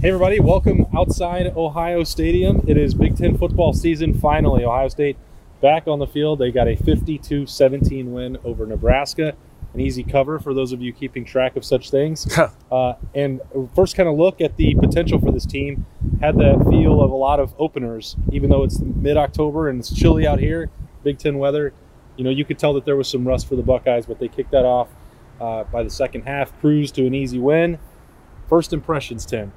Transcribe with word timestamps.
Hey, 0.00 0.10
everybody, 0.10 0.38
welcome 0.38 0.86
outside 0.96 1.48
Ohio 1.56 2.04
Stadium. 2.04 2.62
It 2.68 2.76
is 2.76 2.94
Big 2.94 3.16
Ten 3.16 3.36
football 3.36 3.72
season 3.72 4.14
finally. 4.14 4.64
Ohio 4.64 4.86
State 4.86 5.16
back 5.60 5.88
on 5.88 5.98
the 5.98 6.06
field. 6.06 6.38
They 6.38 6.52
got 6.52 6.68
a 6.68 6.76
52 6.76 7.46
17 7.46 8.12
win 8.12 8.38
over 8.44 8.64
Nebraska. 8.64 9.34
An 9.74 9.80
easy 9.80 10.04
cover 10.04 10.38
for 10.38 10.54
those 10.54 10.70
of 10.70 10.80
you 10.80 10.92
keeping 10.92 11.24
track 11.24 11.56
of 11.56 11.64
such 11.64 11.90
things. 11.90 12.28
uh, 12.70 12.92
and 13.12 13.40
first, 13.74 13.96
kind 13.96 14.08
of 14.08 14.14
look 14.14 14.40
at 14.40 14.56
the 14.56 14.76
potential 14.76 15.18
for 15.18 15.32
this 15.32 15.44
team. 15.44 15.84
Had 16.20 16.36
the 16.36 16.64
feel 16.70 17.02
of 17.02 17.10
a 17.10 17.16
lot 17.16 17.40
of 17.40 17.52
openers, 17.58 18.14
even 18.30 18.50
though 18.50 18.62
it's 18.62 18.78
mid 18.78 19.16
October 19.16 19.68
and 19.68 19.80
it's 19.80 19.92
chilly 19.92 20.28
out 20.28 20.38
here, 20.38 20.70
Big 21.02 21.18
Ten 21.18 21.38
weather. 21.38 21.72
You 22.16 22.22
know, 22.22 22.30
you 22.30 22.44
could 22.44 22.60
tell 22.60 22.72
that 22.74 22.84
there 22.84 22.94
was 22.94 23.08
some 23.08 23.26
rust 23.26 23.48
for 23.48 23.56
the 23.56 23.64
Buckeyes, 23.64 24.06
but 24.06 24.20
they 24.20 24.28
kicked 24.28 24.52
that 24.52 24.64
off 24.64 24.90
uh, 25.40 25.64
by 25.64 25.82
the 25.82 25.90
second 25.90 26.22
half, 26.22 26.56
cruised 26.60 26.94
to 26.94 27.04
an 27.04 27.14
easy 27.16 27.40
win. 27.40 27.80
First 28.48 28.72
impressions, 28.72 29.26
Tim 29.26 29.52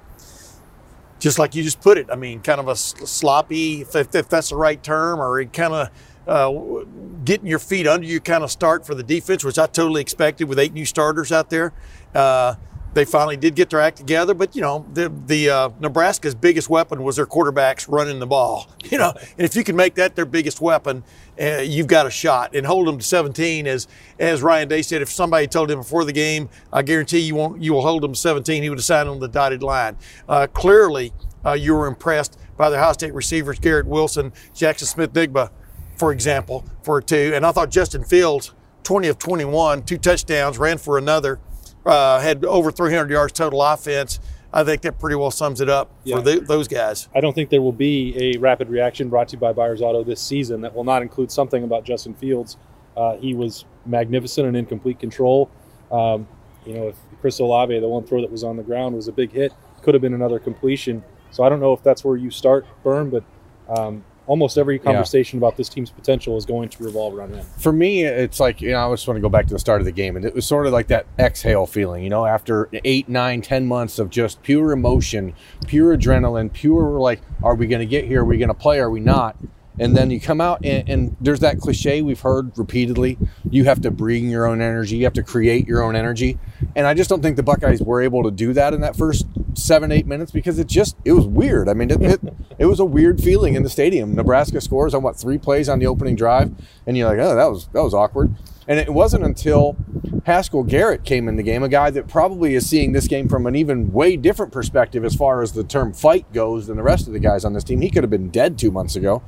just 1.21 1.37
like 1.37 1.53
you 1.55 1.63
just 1.63 1.79
put 1.79 1.97
it. 1.97 2.07
I 2.11 2.15
mean, 2.15 2.41
kind 2.41 2.59
of 2.59 2.67
a 2.67 2.75
sloppy, 2.75 3.81
if, 3.81 3.95
if 3.95 4.27
that's 4.27 4.49
the 4.49 4.55
right 4.55 4.81
term, 4.81 5.21
or 5.21 5.45
kind 5.45 5.73
of 5.73 5.89
uh, 6.27 6.83
getting 7.23 7.47
your 7.47 7.59
feet 7.59 7.87
under 7.87 8.05
you 8.05 8.19
kind 8.19 8.43
of 8.43 8.51
start 8.51 8.85
for 8.85 8.95
the 8.95 9.03
defense, 9.03 9.43
which 9.43 9.59
I 9.59 9.67
totally 9.67 10.01
expected 10.01 10.45
with 10.49 10.57
eight 10.59 10.73
new 10.73 10.85
starters 10.85 11.31
out 11.31 11.51
there. 11.51 11.73
Uh, 12.13 12.55
they 12.93 13.05
finally 13.05 13.37
did 13.37 13.55
get 13.55 13.69
their 13.69 13.79
act 13.79 13.97
together, 13.97 14.33
but 14.33 14.55
you 14.55 14.61
know 14.61 14.85
the 14.93 15.11
the 15.27 15.49
uh, 15.49 15.69
Nebraska's 15.79 16.35
biggest 16.35 16.69
weapon 16.69 17.03
was 17.03 17.15
their 17.15 17.25
quarterbacks 17.25 17.85
running 17.89 18.19
the 18.19 18.27
ball. 18.27 18.69
You 18.91 18.97
know, 18.97 19.13
and 19.15 19.45
if 19.45 19.55
you 19.55 19.63
can 19.63 19.77
make 19.77 19.95
that 19.95 20.17
their 20.17 20.25
biggest 20.25 20.59
weapon, 20.59 21.05
uh, 21.41 21.59
you've 21.59 21.87
got 21.87 22.05
a 22.05 22.11
shot. 22.11 22.53
And 22.53 22.65
hold 22.65 22.89
them 22.89 22.97
to 22.97 23.05
17, 23.05 23.65
as 23.65 23.87
as 24.19 24.41
Ryan 24.41 24.67
Day 24.67 24.81
said, 24.81 25.01
if 25.01 25.09
somebody 25.09 25.47
told 25.47 25.71
him 25.71 25.79
before 25.79 26.03
the 26.03 26.11
game, 26.11 26.49
I 26.73 26.81
guarantee 26.81 27.19
you 27.19 27.35
won't 27.35 27.61
you 27.61 27.71
will 27.71 27.83
hold 27.83 28.03
them 28.03 28.11
to 28.11 28.19
17, 28.19 28.63
he 28.63 28.69
would 28.69 28.79
have 28.79 28.83
signed 28.83 29.07
on 29.07 29.19
the 29.21 29.29
dotted 29.29 29.63
line. 29.63 29.95
Uh, 30.27 30.45
clearly, 30.47 31.13
uh, 31.45 31.53
you 31.53 31.73
were 31.73 31.87
impressed 31.87 32.37
by 32.57 32.69
the 32.69 32.75
Ohio 32.75 32.91
State 32.91 33.13
receivers, 33.13 33.59
Garrett 33.59 33.87
Wilson, 33.87 34.33
Jackson 34.53 34.87
Smith-Njigba, 34.87 35.51
for 35.95 36.11
example, 36.11 36.65
for 36.83 37.01
two. 37.01 37.31
And 37.33 37.45
I 37.45 37.53
thought 37.53 37.69
Justin 37.69 38.03
Fields, 38.03 38.53
20 38.83 39.07
of 39.07 39.17
21, 39.17 39.83
two 39.83 39.97
touchdowns, 39.97 40.57
ran 40.57 40.77
for 40.77 40.97
another 40.97 41.39
uh, 41.85 42.19
had 42.19 42.43
over 42.45 42.71
300 42.71 43.11
yards 43.11 43.33
total 43.33 43.61
offense. 43.61 44.19
I 44.53 44.63
think 44.63 44.81
that 44.81 44.99
pretty 44.99 45.15
well 45.15 45.31
sums 45.31 45.61
it 45.61 45.69
up 45.69 45.91
yeah. 46.03 46.17
for 46.17 46.21
the, 46.21 46.39
those 46.41 46.67
guys. 46.67 47.07
I 47.15 47.21
don't 47.21 47.33
think 47.33 47.49
there 47.49 47.61
will 47.61 47.71
be 47.71 48.35
a 48.35 48.37
rapid 48.37 48.69
reaction 48.69 49.07
brought 49.09 49.29
to 49.29 49.37
you 49.37 49.39
by 49.39 49.53
Byers 49.53 49.81
Auto 49.81 50.03
this 50.03 50.19
season 50.19 50.61
that 50.61 50.75
will 50.75 50.83
not 50.83 51.01
include 51.01 51.31
something 51.31 51.63
about 51.63 51.85
Justin 51.85 52.13
Fields. 52.13 52.57
Uh, 52.97 53.15
he 53.17 53.33
was 53.33 53.63
magnificent 53.85 54.47
and 54.47 54.57
in 54.57 54.65
complete 54.65 54.99
control. 54.99 55.49
Um, 55.89 56.27
you 56.65 56.73
know, 56.73 56.89
if 56.89 56.97
Chris 57.21 57.39
Olave, 57.39 57.79
the 57.79 57.87
one 57.87 58.05
throw 58.05 58.21
that 58.21 58.31
was 58.31 58.43
on 58.43 58.57
the 58.57 58.63
ground, 58.63 58.95
was 58.95 59.07
a 59.07 59.11
big 59.11 59.31
hit, 59.31 59.53
could 59.81 59.93
have 59.93 60.01
been 60.01 60.13
another 60.13 60.39
completion. 60.39 61.03
So 61.31 61.43
I 61.43 61.49
don't 61.49 61.61
know 61.61 61.71
if 61.73 61.81
that's 61.81 62.03
where 62.03 62.17
you 62.17 62.29
start, 62.29 62.65
Berm, 62.83 63.09
but 63.09 63.23
um, 63.69 64.03
almost 64.31 64.57
every 64.57 64.79
conversation 64.79 65.37
yeah. 65.37 65.45
about 65.45 65.57
this 65.57 65.67
team's 65.67 65.89
potential 65.89 66.37
is 66.37 66.45
going 66.45 66.69
to 66.69 66.81
revolve 66.81 67.13
around 67.13 67.33
him. 67.33 67.45
For 67.57 67.73
me, 67.73 68.05
it's 68.05 68.39
like, 68.39 68.61
you 68.61 68.71
know, 68.71 68.89
I 68.89 68.93
just 68.93 69.05
want 69.05 69.17
to 69.17 69.21
go 69.21 69.27
back 69.27 69.45
to 69.47 69.53
the 69.53 69.59
start 69.59 69.81
of 69.81 69.85
the 69.85 69.91
game. 69.91 70.15
And 70.15 70.23
it 70.23 70.33
was 70.33 70.45
sort 70.45 70.67
of 70.67 70.71
like 70.71 70.87
that 70.87 71.05
exhale 71.19 71.65
feeling, 71.65 72.01
you 72.01 72.09
know, 72.09 72.25
after 72.25 72.69
eight, 72.85 73.09
nine, 73.09 73.41
ten 73.41 73.67
months 73.67 73.99
of 73.99 74.09
just 74.09 74.41
pure 74.41 74.71
emotion, 74.71 75.33
pure 75.67 75.97
adrenaline, 75.97 76.53
pure 76.53 76.97
like, 76.97 77.19
are 77.43 77.55
we 77.55 77.67
going 77.67 77.81
to 77.81 77.85
get 77.85 78.05
here? 78.05 78.21
Are 78.21 78.25
we 78.25 78.37
going 78.37 78.47
to 78.47 78.53
play? 78.53 78.79
Are 78.79 78.89
we 78.89 79.01
not? 79.01 79.35
And 79.79 79.97
then 79.97 80.11
you 80.11 80.21
come 80.21 80.39
out 80.39 80.63
and, 80.65 80.87
and, 80.87 81.17
there's 81.19 81.39
that 81.39 81.59
cliche 81.59 82.01
we've 82.01 82.21
heard 82.21 82.57
repeatedly. 82.57 83.17
You 83.49 83.65
have 83.65 83.81
to 83.81 83.91
bring 83.91 84.29
your 84.29 84.45
own 84.45 84.61
energy. 84.61 84.95
You 84.97 85.05
have 85.05 85.13
to 85.13 85.23
create 85.23 85.67
your 85.67 85.81
own 85.81 85.95
energy. 85.95 86.39
And 86.75 86.87
I 86.87 86.93
just 86.93 87.09
don't 87.09 87.21
think 87.21 87.35
the 87.35 87.43
Buckeyes 87.43 87.81
were 87.81 88.01
able 88.01 88.23
to 88.23 88.31
do 88.31 88.53
that 88.53 88.73
in 88.73 88.81
that 88.81 88.95
first 88.95 89.25
seven, 89.57 89.91
eight 89.91 90.05
minutes 90.05 90.31
because 90.31 90.59
it 90.59 90.67
just, 90.67 90.95
it 91.05 91.13
was 91.13 91.25
weird. 91.25 91.69
I 91.69 91.73
mean, 91.73 91.91
it, 91.91 92.01
it, 92.01 92.21
it 92.59 92.65
was 92.65 92.79
a 92.79 92.85
weird 92.85 93.21
feeling 93.21 93.55
in 93.55 93.63
the 93.63 93.69
stadium. 93.69 94.15
Nebraska 94.15 94.61
scores 94.61 94.93
on 94.93 95.03
what, 95.03 95.15
three 95.15 95.37
plays 95.37 95.69
on 95.69 95.79
the 95.79 95.87
opening 95.87 96.15
drive. 96.15 96.51
And 96.85 96.97
you're 96.97 97.07
like, 97.07 97.19
oh, 97.19 97.35
that 97.35 97.49
was, 97.49 97.67
that 97.67 97.83
was 97.83 97.93
awkward. 97.93 98.33
And 98.67 98.79
it 98.79 98.93
wasn't 98.93 99.23
until 99.23 99.75
Haskell 100.25 100.63
Garrett 100.63 101.03
came 101.03 101.27
in 101.27 101.35
the 101.35 101.43
game, 101.43 101.63
a 101.63 101.69
guy 101.69 101.89
that 101.89 102.07
probably 102.07 102.53
is 102.53 102.69
seeing 102.69 102.91
this 102.91 103.07
game 103.07 103.27
from 103.27 103.47
an 103.47 103.55
even 103.55 103.91
way 103.91 104.15
different 104.15 104.51
perspective 104.51 105.03
as 105.03 105.15
far 105.15 105.41
as 105.41 105.53
the 105.53 105.63
term 105.63 105.93
fight 105.93 106.31
goes 106.31 106.67
than 106.67 106.77
the 106.77 106.83
rest 106.83 107.07
of 107.07 107.13
the 107.13 107.19
guys 107.19 107.43
on 107.43 107.53
this 107.53 107.63
team. 107.63 107.81
He 107.81 107.89
could 107.89 108.03
have 108.03 108.11
been 108.11 108.29
dead 108.29 108.57
two 108.57 108.71
months 108.71 108.95
ago. 108.95 109.23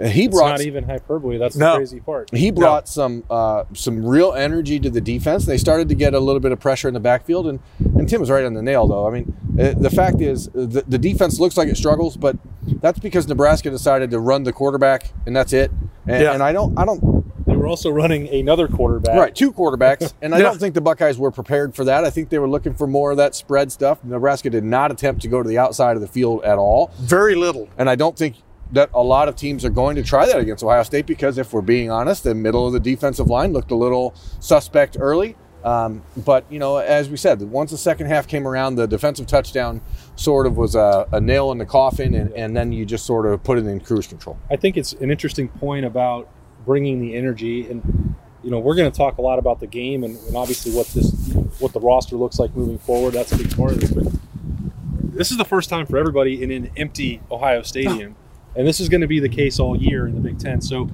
He 0.00 0.24
it's 0.24 0.34
brought 0.34 0.50
not 0.50 0.60
even 0.62 0.84
hyperbole. 0.84 1.36
That's 1.36 1.56
no, 1.56 1.72
the 1.72 1.78
crazy 1.78 2.00
part. 2.00 2.34
He 2.34 2.50
brought 2.50 2.84
no. 2.84 2.90
some 2.90 3.24
uh, 3.28 3.64
some 3.74 4.04
real 4.04 4.32
energy 4.32 4.80
to 4.80 4.88
the 4.88 5.00
defense. 5.00 5.44
They 5.44 5.58
started 5.58 5.88
to 5.90 5.94
get 5.94 6.14
a 6.14 6.20
little 6.20 6.40
bit 6.40 6.52
of 6.52 6.60
pressure 6.60 6.88
in 6.88 6.94
the 6.94 7.00
backfield, 7.00 7.46
and, 7.46 7.60
and 7.78 8.08
Tim 8.08 8.20
was 8.20 8.30
right 8.30 8.44
on 8.44 8.54
the 8.54 8.62
nail. 8.62 8.86
Though 8.86 9.06
I 9.06 9.10
mean, 9.10 9.36
uh, 9.60 9.74
the 9.76 9.90
fact 9.90 10.20
is 10.20 10.48
the, 10.54 10.84
the 10.86 10.98
defense 10.98 11.38
looks 11.38 11.56
like 11.56 11.68
it 11.68 11.76
struggles, 11.76 12.16
but 12.16 12.36
that's 12.80 12.98
because 12.98 13.28
Nebraska 13.28 13.70
decided 13.70 14.10
to 14.12 14.18
run 14.18 14.44
the 14.44 14.52
quarterback, 14.52 15.12
and 15.26 15.36
that's 15.36 15.52
it. 15.52 15.70
And, 16.06 16.22
yeah. 16.22 16.32
and 16.32 16.42
I 16.42 16.52
don't 16.52 16.78
I 16.78 16.84
don't. 16.84 17.22
They 17.44 17.56
were 17.56 17.66
also 17.66 17.90
running 17.90 18.28
another 18.28 18.68
quarterback. 18.68 19.16
Right, 19.16 19.34
two 19.34 19.52
quarterbacks, 19.52 20.14
and 20.22 20.34
I 20.34 20.38
yeah. 20.38 20.44
don't 20.44 20.58
think 20.58 20.74
the 20.74 20.80
Buckeyes 20.80 21.18
were 21.18 21.30
prepared 21.30 21.74
for 21.74 21.84
that. 21.84 22.04
I 22.04 22.10
think 22.10 22.30
they 22.30 22.38
were 22.38 22.48
looking 22.48 22.72
for 22.72 22.86
more 22.86 23.10
of 23.10 23.18
that 23.18 23.34
spread 23.34 23.70
stuff. 23.70 24.02
Nebraska 24.04 24.48
did 24.48 24.64
not 24.64 24.90
attempt 24.90 25.22
to 25.22 25.28
go 25.28 25.42
to 25.42 25.48
the 25.48 25.58
outside 25.58 25.96
of 25.96 26.00
the 26.00 26.08
field 26.08 26.44
at 26.44 26.56
all. 26.56 26.90
Very 26.98 27.34
little, 27.34 27.68
and 27.76 27.90
I 27.90 27.94
don't 27.94 28.16
think 28.16 28.36
that 28.72 28.90
a 28.94 29.02
lot 29.02 29.28
of 29.28 29.36
teams 29.36 29.64
are 29.64 29.70
going 29.70 29.96
to 29.96 30.02
try 30.02 30.26
that 30.26 30.38
against 30.38 30.64
Ohio 30.64 30.82
State 30.82 31.06
because 31.06 31.38
if 31.38 31.52
we're 31.52 31.60
being 31.60 31.90
honest, 31.90 32.24
the 32.24 32.34
middle 32.34 32.66
of 32.66 32.72
the 32.72 32.80
defensive 32.80 33.28
line 33.28 33.52
looked 33.52 33.70
a 33.70 33.76
little 33.76 34.14
suspect 34.40 34.96
early. 34.98 35.36
Um, 35.64 36.02
but 36.16 36.44
you 36.50 36.58
know, 36.58 36.78
as 36.78 37.08
we 37.08 37.16
said, 37.16 37.40
once 37.42 37.70
the 37.70 37.78
second 37.78 38.06
half 38.06 38.26
came 38.26 38.48
around, 38.48 38.74
the 38.74 38.88
defensive 38.88 39.26
touchdown 39.26 39.80
sort 40.16 40.46
of 40.46 40.56
was 40.56 40.74
a, 40.74 41.06
a 41.12 41.20
nail 41.20 41.52
in 41.52 41.58
the 41.58 41.66
coffin, 41.66 42.14
and, 42.14 42.32
and, 42.32 42.56
then 42.56 42.72
you 42.72 42.84
just 42.84 43.06
sort 43.06 43.26
of 43.26 43.44
put 43.44 43.58
it 43.58 43.66
in 43.66 43.78
cruise 43.78 44.08
control. 44.08 44.36
I 44.50 44.56
think 44.56 44.76
it's 44.76 44.92
an 44.94 45.12
interesting 45.12 45.48
point 45.48 45.84
about 45.84 46.28
bringing 46.64 47.00
the 47.00 47.14
energy, 47.14 47.70
and 47.70 48.16
you 48.42 48.50
know, 48.50 48.58
we're 48.58 48.74
going 48.74 48.90
to 48.90 48.96
talk 48.96 49.18
a 49.18 49.22
lot 49.22 49.38
about 49.38 49.60
the 49.60 49.68
game 49.68 50.02
and, 50.02 50.18
and, 50.26 50.36
obviously 50.36 50.72
what 50.72 50.88
this, 50.88 51.12
what 51.60 51.72
the 51.72 51.78
roster 51.78 52.16
looks 52.16 52.40
like 52.40 52.54
moving 52.56 52.78
forward. 52.78 53.12
That's 53.14 53.30
a 53.30 53.38
big 53.38 53.56
part 53.56 53.70
of 53.70 53.80
this. 53.80 53.92
But 53.92 54.06
this 55.14 55.30
is 55.30 55.36
the 55.36 55.44
first 55.44 55.70
time 55.70 55.86
for 55.86 55.96
everybody 55.96 56.42
in 56.42 56.50
an 56.50 56.70
empty 56.76 57.20
Ohio 57.30 57.62
Stadium 57.62 58.16
and 58.54 58.66
this 58.66 58.80
is 58.80 58.88
going 58.88 59.00
to 59.00 59.06
be 59.06 59.20
the 59.20 59.28
case 59.28 59.58
all 59.58 59.76
year 59.76 60.06
in 60.06 60.14
the 60.14 60.20
Big 60.20 60.38
Ten. 60.38 60.60
So 60.60 60.90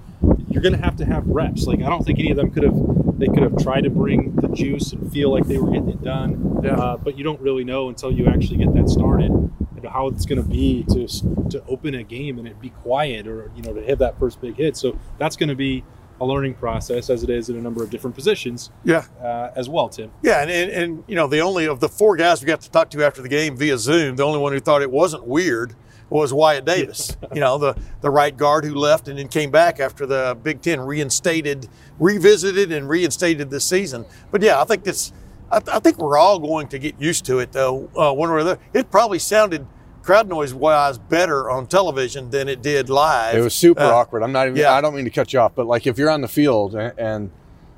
you're 0.48 0.62
going 0.62 0.74
to 0.74 0.82
have 0.82 0.96
to 0.96 1.04
have 1.04 1.26
reps. 1.26 1.66
Like 1.66 1.80
I 1.80 1.88
don't 1.88 2.04
think 2.04 2.18
any 2.18 2.30
of 2.30 2.36
them 2.36 2.50
could 2.50 2.62
have 2.62 3.18
they 3.18 3.26
could 3.26 3.42
have 3.42 3.56
tried 3.58 3.82
to 3.82 3.90
bring 3.90 4.34
the 4.36 4.48
juice 4.48 4.92
and 4.92 5.12
feel 5.12 5.30
like 5.32 5.46
they 5.46 5.58
were 5.58 5.70
getting 5.70 5.90
it 5.90 6.02
done. 6.02 6.60
Yeah. 6.62 6.76
Uh, 6.76 6.96
but 6.96 7.18
you 7.18 7.24
don't 7.24 7.40
really 7.40 7.64
know 7.64 7.88
until 7.88 8.12
you 8.12 8.26
actually 8.26 8.58
get 8.58 8.72
that 8.74 8.88
started 8.88 9.30
and 9.30 9.86
how 9.86 10.08
it's 10.08 10.24
going 10.24 10.42
to 10.42 10.48
be 10.48 10.84
to 10.84 11.06
to 11.50 11.64
open 11.66 11.94
a 11.94 12.02
game 12.02 12.38
and 12.38 12.46
it 12.46 12.60
be 12.60 12.70
quiet 12.70 13.26
or 13.26 13.50
you 13.56 13.62
know 13.62 13.72
to 13.72 13.82
hit 13.82 13.98
that 13.98 14.18
first 14.18 14.40
big 14.40 14.56
hit. 14.56 14.76
So 14.76 14.98
that's 15.18 15.36
going 15.36 15.48
to 15.48 15.56
be 15.56 15.84
a 16.20 16.26
learning 16.26 16.54
process 16.54 17.10
as 17.10 17.22
it 17.22 17.30
is 17.30 17.48
in 17.48 17.56
a 17.56 17.60
number 17.60 17.82
of 17.82 17.90
different 17.90 18.16
positions. 18.16 18.70
Yeah. 18.84 19.04
Uh, 19.22 19.50
as 19.54 19.68
well, 19.68 19.88
Tim. 19.88 20.10
Yeah, 20.22 20.42
and, 20.42 20.50
and, 20.50 20.70
and 20.70 21.04
you 21.06 21.14
know 21.14 21.26
the 21.26 21.40
only 21.40 21.66
of 21.66 21.80
the 21.80 21.88
four 21.88 22.16
guys 22.16 22.40
we 22.40 22.46
got 22.46 22.60
to 22.62 22.70
talk 22.70 22.90
to 22.90 23.04
after 23.04 23.22
the 23.22 23.28
game 23.28 23.56
via 23.56 23.78
Zoom, 23.78 24.16
the 24.16 24.24
only 24.24 24.38
one 24.38 24.52
who 24.52 24.60
thought 24.60 24.82
it 24.82 24.90
wasn't 24.90 25.24
weird 25.24 25.74
was 26.10 26.32
Wyatt 26.32 26.64
Davis, 26.64 27.16
you 27.34 27.40
know, 27.40 27.58
the, 27.58 27.76
the 28.00 28.10
right 28.10 28.36
guard 28.36 28.64
who 28.64 28.74
left 28.74 29.08
and 29.08 29.18
then 29.18 29.28
came 29.28 29.50
back 29.50 29.78
after 29.78 30.06
the 30.06 30.36
Big 30.42 30.62
Ten 30.62 30.80
reinstated, 30.80 31.68
revisited 31.98 32.72
and 32.72 32.88
reinstated 32.88 33.50
this 33.50 33.64
season. 33.64 34.06
But 34.30 34.42
yeah, 34.42 34.60
I 34.60 34.64
think 34.64 34.86
it's, 34.86 35.12
I, 35.50 35.60
I 35.70 35.80
think 35.80 35.98
we're 35.98 36.16
all 36.16 36.38
going 36.38 36.68
to 36.68 36.78
get 36.78 37.00
used 37.00 37.24
to 37.26 37.40
it 37.40 37.52
though, 37.52 37.90
uh, 37.96 38.12
one 38.12 38.30
or 38.30 38.42
the 38.42 38.52
other. 38.52 38.60
It 38.72 38.90
probably 38.90 39.18
sounded 39.18 39.66
crowd 40.02 40.28
noise 40.28 40.54
wise 40.54 40.96
better 40.96 41.50
on 41.50 41.66
television 41.66 42.30
than 42.30 42.48
it 42.48 42.62
did 42.62 42.88
live. 42.88 43.36
It 43.36 43.42
was 43.42 43.54
super 43.54 43.82
uh, 43.82 43.90
awkward. 43.90 44.22
I'm 44.22 44.32
not 44.32 44.46
even, 44.46 44.56
yeah. 44.56 44.72
I 44.72 44.80
don't 44.80 44.94
mean 44.94 45.04
to 45.04 45.10
cut 45.10 45.34
you 45.34 45.40
off, 45.40 45.54
but 45.54 45.66
like 45.66 45.86
if 45.86 45.98
you're 45.98 46.10
on 46.10 46.22
the 46.22 46.28
field 46.28 46.74
and, 46.74 46.98
and 46.98 47.30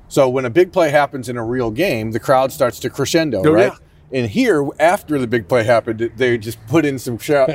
so 0.07 0.29
when 0.29 0.45
a 0.45 0.49
big 0.49 0.71
play 0.71 0.89
happens 0.89 1.27
in 1.27 1.37
a 1.37 1.43
real 1.43 1.71
game, 1.71 2.11
the 2.11 2.19
crowd 2.19 2.51
starts 2.51 2.79
to 2.79 2.89
crescendo, 2.89 3.43
oh, 3.45 3.51
right? 3.51 3.73
Yeah. 3.73 3.77
And 4.13 4.29
here, 4.29 4.67
after 4.79 5.17
the 5.17 5.27
big 5.27 5.47
play 5.47 5.63
happened, 5.63 6.11
they 6.17 6.37
just 6.37 6.65
put 6.67 6.85
in 6.85 6.99
some 6.99 7.17
shout. 7.17 7.49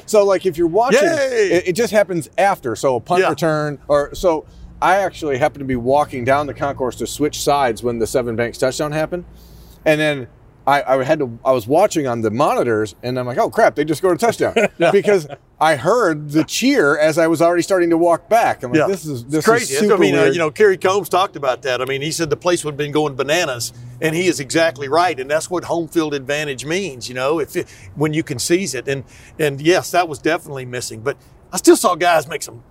so, 0.06 0.24
like, 0.24 0.46
if 0.46 0.56
you're 0.56 0.68
watching, 0.68 1.00
it, 1.02 1.68
it, 1.68 1.72
just 1.72 1.92
happens 1.92 2.30
after. 2.38 2.76
So, 2.76 2.96
a 2.96 3.00
punt 3.00 3.22
yeah. 3.22 3.30
return, 3.30 3.78
or 3.88 4.14
so. 4.14 4.46
I 4.80 4.96
actually 4.96 5.38
happened 5.38 5.60
to 5.60 5.66
be 5.66 5.76
walking 5.76 6.24
down 6.24 6.46
the 6.46 6.54
concourse 6.54 6.96
to 6.96 7.06
switch 7.06 7.40
sides 7.40 7.82
when 7.82 7.98
the 7.98 8.04
Sevyn 8.04 8.36
Banks 8.36 8.58
touchdown 8.58 8.92
happened, 8.92 9.24
and 9.86 9.98
then 9.98 10.28
I, 10.66 10.82
I, 10.82 11.04
had 11.04 11.20
to. 11.20 11.38
I 11.44 11.52
was 11.52 11.66
watching 11.66 12.08
on 12.08 12.22
the 12.22 12.30
monitors, 12.30 12.96
and 13.02 13.18
I'm 13.18 13.26
like, 13.26 13.38
"Oh 13.38 13.48
crap! 13.48 13.76
They 13.76 13.84
just 13.84 13.98
scored 13.98 14.16
a 14.16 14.18
touchdown!" 14.18 14.54
because 14.92 15.28
I 15.60 15.76
heard 15.76 16.30
the 16.30 16.42
cheer 16.42 16.98
as 16.98 17.18
I 17.18 17.28
was 17.28 17.40
already 17.40 17.62
starting 17.62 17.90
to 17.90 17.98
walk 17.98 18.28
back. 18.28 18.64
I'm 18.64 18.72
like, 18.72 18.80
yeah. 18.80 18.86
"This 18.88 19.06
is 19.06 19.24
this 19.26 19.38
it's 19.38 19.46
crazy." 19.46 19.74
Is 19.74 19.80
super 19.80 19.94
I 19.94 19.98
mean, 19.98 20.16
uh, 20.16 20.24
you 20.24 20.38
know, 20.38 20.50
Kerry 20.50 20.76
Coombs 20.76 21.08
talked 21.08 21.36
about 21.36 21.62
that. 21.62 21.80
I 21.80 21.84
mean, 21.84 22.02
he 22.02 22.10
said 22.10 22.30
the 22.30 22.36
place 22.36 22.64
would 22.64 22.72
have 22.72 22.78
been 22.78 22.90
going 22.90 23.14
bananas, 23.14 23.72
and 24.00 24.16
he 24.16 24.26
is 24.26 24.40
exactly 24.40 24.88
right. 24.88 25.18
And 25.18 25.30
that's 25.30 25.48
what 25.48 25.64
home 25.64 25.86
field 25.86 26.14
advantage 26.14 26.64
means. 26.64 27.08
You 27.08 27.14
know, 27.14 27.38
if 27.38 27.54
it, 27.54 27.68
when 27.94 28.12
you 28.12 28.24
can 28.24 28.40
seize 28.40 28.74
it, 28.74 28.88
and 28.88 29.04
and 29.38 29.60
yes, 29.60 29.92
that 29.92 30.08
was 30.08 30.18
definitely 30.18 30.64
missing. 30.64 31.00
But 31.00 31.16
I 31.52 31.58
still 31.58 31.76
saw 31.76 31.94
guys 31.94 32.26
make 32.26 32.42
some 32.42 32.64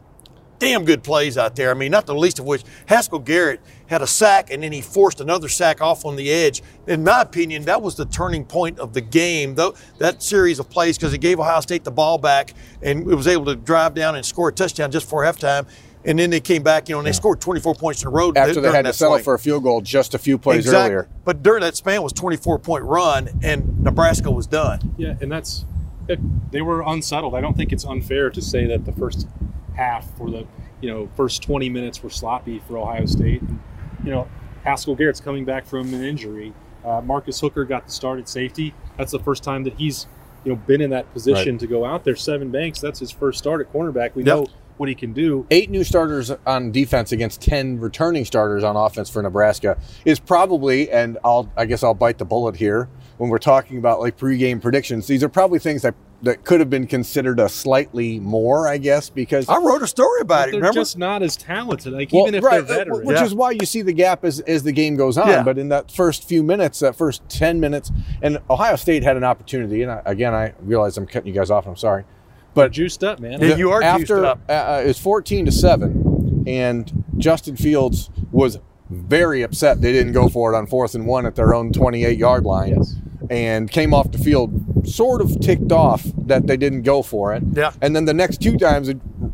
damn 0.59 0.85
good 0.85 1.03
plays 1.03 1.37
out 1.37 1.55
there. 1.55 1.71
I 1.71 1.73
mean, 1.73 1.91
not 1.91 2.05
the 2.05 2.15
least 2.15 2.39
of 2.39 2.45
which 2.45 2.63
Haskell 2.87 3.19
Garrett 3.19 3.61
had 3.87 4.01
a 4.01 4.07
sack 4.07 4.51
and 4.51 4.63
then 4.63 4.71
he 4.71 4.81
forced 4.81 5.21
another 5.21 5.47
sack 5.47 5.81
off 5.81 6.05
on 6.05 6.15
the 6.15 6.29
edge. 6.31 6.61
In 6.87 7.03
my 7.03 7.21
opinion, 7.21 7.63
that 7.63 7.81
was 7.81 7.95
the 7.95 8.05
turning 8.05 8.45
point 8.45 8.79
of 8.79 8.93
the 8.93 9.01
game, 9.01 9.55
though 9.55 9.75
that 9.99 10.23
series 10.23 10.59
of 10.59 10.69
plays 10.69 10.97
because 10.97 11.13
it 11.13 11.19
gave 11.19 11.39
Ohio 11.39 11.61
State 11.61 11.83
the 11.83 11.91
ball 11.91 12.17
back 12.17 12.53
and 12.81 13.09
it 13.09 13.15
was 13.15 13.27
able 13.27 13.45
to 13.45 13.55
drive 13.55 13.93
down 13.93 14.15
and 14.15 14.25
score 14.25 14.49
a 14.49 14.53
touchdown 14.53 14.91
just 14.91 15.05
before 15.05 15.23
halftime. 15.23 15.67
And 16.07 16.19
then 16.19 16.29
they 16.29 16.39
came 16.39 16.61
back, 16.61 16.87
you 16.87 16.93
know, 16.93 16.99
and 16.99 17.07
they 17.07 17.11
scored 17.11 17.41
24 17.41 17.73
points 17.75 18.03
in 18.03 18.07
a 18.07 18.11
row. 18.11 18.31
After 18.35 18.61
they 18.61 18.71
had 18.71 18.85
to 18.85 18.93
settle 18.93 19.15
swing. 19.15 19.23
for 19.23 19.33
a 19.33 19.39
field 19.39 19.63
goal 19.63 19.81
just 19.81 20.13
a 20.13 20.19
few 20.19 20.37
plays 20.37 20.59
exactly. 20.65 20.93
earlier. 20.93 21.09
But 21.23 21.41
during 21.41 21.61
that 21.61 21.75
span 21.75 22.03
was 22.03 22.13
24 22.13 22.59
point 22.59 22.83
run, 22.83 23.29
and 23.41 23.81
Nebraska 23.81 24.29
was 24.29 24.45
done. 24.45 24.93
Yeah, 24.97 25.15
and 25.19 25.31
that's 25.31 25.65
it, 26.07 26.19
they 26.51 26.61
were 26.61 26.81
unsettled. 26.81 27.33
I 27.33 27.41
don't 27.41 27.57
think 27.57 27.73
it's 27.73 27.85
unfair 27.85 28.29
to 28.29 28.41
say 28.41 28.67
that 28.67 28.85
the 28.85 28.91
first 28.91 29.27
half 29.75 30.09
for 30.17 30.29
the 30.29 30.45
you 30.81 30.89
know 30.89 31.09
first 31.15 31.41
20 31.43 31.69
minutes 31.69 32.01
were 32.03 32.09
sloppy 32.09 32.59
for 32.67 32.77
Ohio 32.77 33.05
State. 33.05 33.41
And, 33.41 33.59
you 34.03 34.11
know, 34.11 34.27
Haskell 34.63 34.95
Garrett's 34.95 35.19
coming 35.21 35.45
back 35.45 35.65
from 35.65 35.93
an 35.93 36.03
injury. 36.03 36.53
Uh, 36.83 37.01
Marcus 37.01 37.39
Hooker 37.39 37.65
got 37.65 37.85
the 37.85 37.91
start 37.91 38.19
at 38.19 38.29
safety. 38.29 38.73
That's 38.97 39.11
the 39.11 39.19
first 39.19 39.43
time 39.43 39.63
that 39.63 39.73
he's 39.75 40.07
you 40.43 40.51
know 40.51 40.55
been 40.55 40.81
in 40.81 40.91
that 40.91 41.11
position 41.13 41.53
Right. 41.55 41.59
to 41.61 41.67
go 41.67 41.85
out 41.85 42.03
there. 42.03 42.13
Sevyn 42.13 42.51
Banks, 42.51 42.79
that's 42.79 42.99
his 42.99 43.11
first 43.11 43.39
start 43.39 43.61
at 43.61 43.71
cornerback. 43.73 44.13
We 44.15 44.23
Yep. 44.23 44.35
know 44.35 44.47
what 44.77 44.89
he 44.89 44.93
can 44.95 45.13
do. 45.13 45.45
Eight 45.51 45.69
new 45.71 45.83
starters 45.85 46.31
on 46.45 46.71
defense 46.71 47.11
against 47.13 47.41
10 47.41 47.79
returning 47.79 48.25
starters 48.25 48.61
on 48.63 48.75
offense 48.75 49.09
for 49.09 49.21
Nebraska 49.21 49.77
is 50.03 50.19
probably, 50.19 50.91
and 50.91 51.17
I'll, 51.23 51.49
I 51.55 51.65
guess 51.65 51.81
I'll 51.81 51.93
bite 51.93 52.17
the 52.17 52.25
bullet 52.25 52.57
here 52.57 52.89
when 53.17 53.29
we're 53.29 53.37
talking 53.37 53.77
about 53.77 54.01
like 54.01 54.17
pregame 54.17 54.61
predictions. 54.61 55.07
These 55.07 55.23
are 55.23 55.29
probably 55.29 55.59
things 55.59 55.81
that, 55.83 55.95
that 56.21 56.43
could 56.43 56.59
have 56.59 56.69
been 56.69 56.87
considered 56.87 57.39
a 57.39 57.47
slightly 57.49 58.19
more, 58.19 58.67
I 58.67 58.77
guess, 58.77 59.09
because 59.09 59.47
I 59.49 59.57
wrote 59.57 59.81
a 59.83 59.87
story 59.87 60.21
about 60.21 60.47
it. 60.47 60.51
they're 60.53 60.61
Remember? 60.61 60.79
just 60.79 60.97
not 60.97 61.21
as 61.21 61.35
talented. 61.37 61.93
Like 61.93 62.11
Well, 62.11 62.23
even 62.23 62.35
if 62.35 62.43
right, 62.43 62.65
they're 62.65 62.75
uh, 62.77 62.79
veterans, 62.79 63.05
which 63.05 63.17
Yeah. 63.17 63.25
is 63.25 63.35
why 63.35 63.51
you 63.51 63.65
see 63.65 63.81
the 63.81 63.93
gap 63.93 64.23
as, 64.25 64.39
as 64.41 64.63
the 64.63 64.71
game 64.71 64.95
goes 64.95 65.17
on. 65.17 65.27
Yeah. 65.27 65.43
But 65.43 65.57
in 65.57 65.69
that 65.69 65.91
first 65.91 66.27
few 66.27 66.41
minutes, 66.41 66.79
that 66.79 66.95
first 66.95 67.27
10 67.29 67.59
minutes, 67.59 67.91
and 68.21 68.39
Ohio 68.49 68.75
State 68.75 69.03
had 69.03 69.17
an 69.17 69.23
opportunity. 69.23 69.83
And 69.83 69.91
I, 69.91 70.01
again, 70.05 70.33
I 70.33 70.53
realize 70.61 70.97
I'm 70.97 71.05
cutting 71.05 71.27
you 71.27 71.33
guys 71.39 71.51
off. 71.51 71.67
I'm 71.67 71.75
sorry. 71.75 72.05
but 72.53 72.71
juiced 72.71 73.03
up, 73.03 73.19
man. 73.19 73.41
Yeah, 73.41 73.55
you 73.57 73.71
are 73.71 73.81
juiced 73.81 74.11
after 74.11 74.25
up. 74.25 74.39
Uh, 74.49 74.51
uh, 74.53 74.83
it's 74.85 74.99
14 74.99 75.45
to 75.45 75.51
7 75.51 76.43
and 76.47 77.03
justin 77.17 77.55
fields 77.55 78.09
was 78.31 78.59
very 78.91 79.41
upset 79.41 79.81
they 79.81 79.91
didn't 79.91 80.13
go 80.13 80.29
for 80.29 80.53
it 80.53 80.57
on 80.57 80.67
fourth 80.67 80.93
and 80.93 81.07
one 81.07 81.25
at 81.25 81.35
their 81.35 81.55
own 81.55 81.71
28 81.73 82.17
yard 82.19 82.43
line 82.45 82.75
Yes. 82.77 82.95
and 83.31 83.69
came 83.71 83.93
off 83.93 84.11
the 84.11 84.17
field 84.19 84.51
sort 84.85 85.21
of 85.21 85.39
ticked 85.39 85.71
off 85.71 86.03
that 86.25 86.47
they 86.47 86.57
didn't 86.57 86.83
go 86.83 87.01
for 87.01 87.33
it 87.33 87.43
Yeah. 87.53 87.71
and 87.81 87.95
then 87.95 88.05
the 88.05 88.13
next 88.13 88.41
two 88.41 88.57
times 88.57 88.89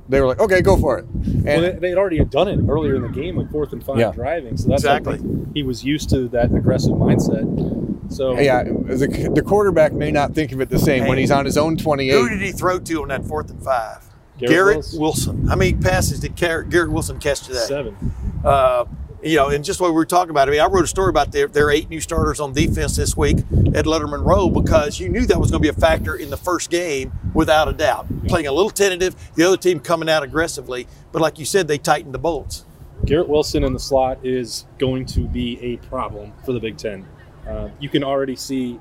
they 0.10 0.20
were 0.22 0.28
like 0.28 0.40
okay 0.40 0.62
go 0.62 0.78
for 0.78 0.98
it 1.00 1.06
and 1.06 1.44
well, 1.46 1.62
they, 1.62 1.72
they 1.74 1.90
had 1.90 1.98
already 1.98 2.24
done 2.26 2.48
it 2.48 2.60
earlier 2.70 2.96
in 2.96 3.02
the 3.04 3.10
game, 3.10 3.38
like 3.38 3.50
fourth 3.52 3.74
and 3.74 3.84
five 3.84 3.98
Yeah. 3.98 4.12
driving. 4.12 4.58
So 4.58 4.70
that's 4.70 4.84
Exactly. 4.84 5.18
like 5.18 5.54
he 5.54 5.64
was 5.64 5.84
used 5.84 6.10
to 6.12 6.28
that 6.30 6.54
aggressive 6.54 6.94
mindset. 6.94 8.12
So 8.12 8.38
yeah 8.40 8.64
the, 8.64 9.32
the 9.34 9.42
quarterback 9.42 9.94
may 9.94 10.12
not 10.12 10.34
think 10.34 10.52
of 10.52 10.60
it 10.62 10.70
the 10.70 10.80
same 10.80 11.08
when 11.08 11.18
he's 11.18 11.32
on 11.32 11.46
his 11.46 11.58
own 11.58 11.78
28. 11.78 12.12
Who 12.12 12.30
did 12.30 12.42
he 12.42 12.52
throw 12.52 12.80
to 12.80 13.02
on 13.04 13.08
that 13.10 13.26
fourth 13.26 13.50
and 13.50 13.64
five? 13.64 14.04
Garrett 14.38 14.52
Garrett, 14.56 14.76
Wilson. 14.78 15.00
Wilson. 15.00 15.48
How 15.48 15.56
many 15.56 15.74
passes 15.74 16.20
did 16.20 16.36
Garrett 16.36 16.92
Wilson 16.92 17.20
catch 17.20 17.42
today? 17.42 17.60
seven. 17.60 17.96
Uh, 18.44 18.86
you 19.24 19.36
know, 19.36 19.50
and 19.50 19.64
just 19.64 19.80
what 19.80 19.90
we 19.90 19.96
were 19.96 20.06
talking 20.06 20.32
about. 20.32 20.48
I 20.48 20.52
mean, 20.52 20.62
I 20.62 20.66
wrote 20.66 20.84
a 20.84 20.88
story 20.88 21.10
about 21.10 21.32
their, 21.32 21.48
their 21.48 21.70
eight 21.70 21.90
new 21.90 22.00
starters 22.00 22.40
on 22.40 22.54
defense 22.54 22.96
this 22.96 23.16
week 23.16 23.38
at 23.38 23.86
Lettermen 23.86 24.26
Row 24.26 24.50
because 24.50 25.00
you 25.00 25.10
knew 25.10 25.26
that 25.28 25.40
was 25.40 25.52
going 25.52 25.62
to 25.62 25.72
be 25.72 25.76
a 25.76 25.80
factor 25.80 26.16
in 26.16 26.30
the 26.30 26.38
first 26.38 26.70
game 26.70 27.12
without 27.34 27.68
a 27.68 27.74
doubt. 27.74 28.08
Playing 28.28 28.48
a 28.48 28.52
little 28.52 28.72
tentative, 28.72 29.16
the 29.36 29.44
other 29.44 29.58
team 29.58 29.80
coming 29.80 30.10
out 30.10 30.24
aggressively. 30.24 30.88
But 31.12 31.22
like 31.22 31.38
you 31.38 31.46
said, 31.46 31.68
they 31.68 31.78
tightened 31.78 32.14
the 32.14 32.20
bolts. 32.20 32.66
Garrett 33.06 33.30
Wilson 33.30 33.64
in 33.64 33.74
the 33.74 33.80
slot 33.80 34.20
is 34.24 34.66
going 34.78 35.06
to 35.08 35.22
be 35.22 35.60
a 35.62 35.78
problem 35.78 36.34
for 36.46 36.54
the 36.54 36.60
Big 36.60 36.78
Ten. 36.78 37.08
Uh, 37.48 37.70
you 37.80 37.90
can 37.90 38.04
already 38.04 38.36
see 38.36 38.80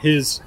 his. 0.00 0.40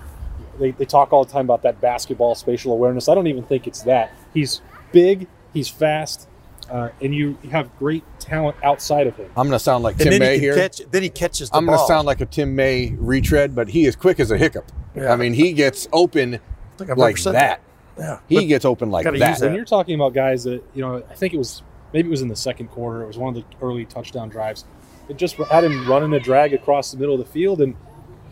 They, 0.59 0.71
they 0.71 0.85
talk 0.85 1.13
all 1.13 1.23
the 1.23 1.31
time 1.31 1.45
about 1.45 1.63
that 1.63 1.81
basketball 1.81 2.35
spatial 2.35 2.71
awareness. 2.73 3.09
I 3.09 3.15
don't 3.15 3.27
even 3.27 3.43
think 3.43 3.67
it's 3.67 3.83
that. 3.83 4.11
He's 4.33 4.61
big, 4.91 5.27
he's 5.53 5.69
fast, 5.69 6.26
uh, 6.69 6.89
and 7.01 7.13
you 7.15 7.37
have 7.51 7.75
great 7.79 8.03
talent 8.19 8.55
outside 8.63 9.07
of 9.07 9.15
him. 9.15 9.29
i'm 9.37 9.47
going 9.47 9.51
to 9.57 9.59
sound 9.59 9.83
like 9.83 9.95
And 9.95 10.03
tim 10.03 10.09
then 10.11 10.19
may 10.19 10.33
he 10.35 10.39
here 10.41 10.55
catch. 10.55 10.81
Then 10.91 11.03
he 11.03 11.09
catches 11.09 11.49
the 11.49 11.57
I'm 11.57 11.65
ball. 11.65 11.75
going 11.75 11.87
to 11.87 11.93
sound 11.93 12.05
like 12.07 12.21
a 12.21 12.25
Tim 12.25 12.55
May 12.55 12.93
retread, 12.97 13.55
but 13.55 13.69
he 13.69 13.85
is 13.85 13.95
quick 13.95 14.19
as 14.19 14.31
a 14.31 14.37
hiccup. 14.37 14.71
Yeah. 14.95 15.11
I 15.13 15.15
mean, 15.15 15.33
he 15.33 15.53
gets 15.53 15.87
open 15.93 16.35
I 16.79 16.83
like 16.83 16.97
never 16.97 17.17
said 17.17 17.31
that. 17.35 17.61
Yeah. 17.97 18.19
He 18.27 18.35
But 18.35 18.45
gets 18.47 18.65
open 18.65 18.91
like 18.91 19.05
that. 19.05 19.17
that. 19.17 19.41
When 19.41 19.55
you're 19.55 19.65
talking 19.65 19.95
about 19.95 20.13
guys 20.13 20.43
that 20.43 20.61
you 20.75 20.81
know, 20.81 20.97
I 21.09 21.13
think 21.15 21.33
it 21.33 21.37
was 21.37 21.63
maybe 21.93 22.07
it 22.07 22.11
was 22.11 22.21
in 22.21 22.27
the 22.27 22.35
second 22.35 22.67
quarter. 22.67 23.01
It 23.03 23.07
was 23.07 23.17
one 23.17 23.35
of 23.35 23.43
the 23.43 23.65
early 23.65 23.85
touchdown 23.85 24.29
drives. 24.29 24.65
It 25.09 25.17
just 25.17 25.35
had 25.35 25.63
him 25.63 25.87
running 25.89 26.13
a 26.13 26.19
drag 26.19 26.53
across 26.53 26.91
the 26.91 26.97
middle 26.97 27.15
of 27.15 27.19
the 27.25 27.31
field, 27.31 27.61
and 27.61 27.75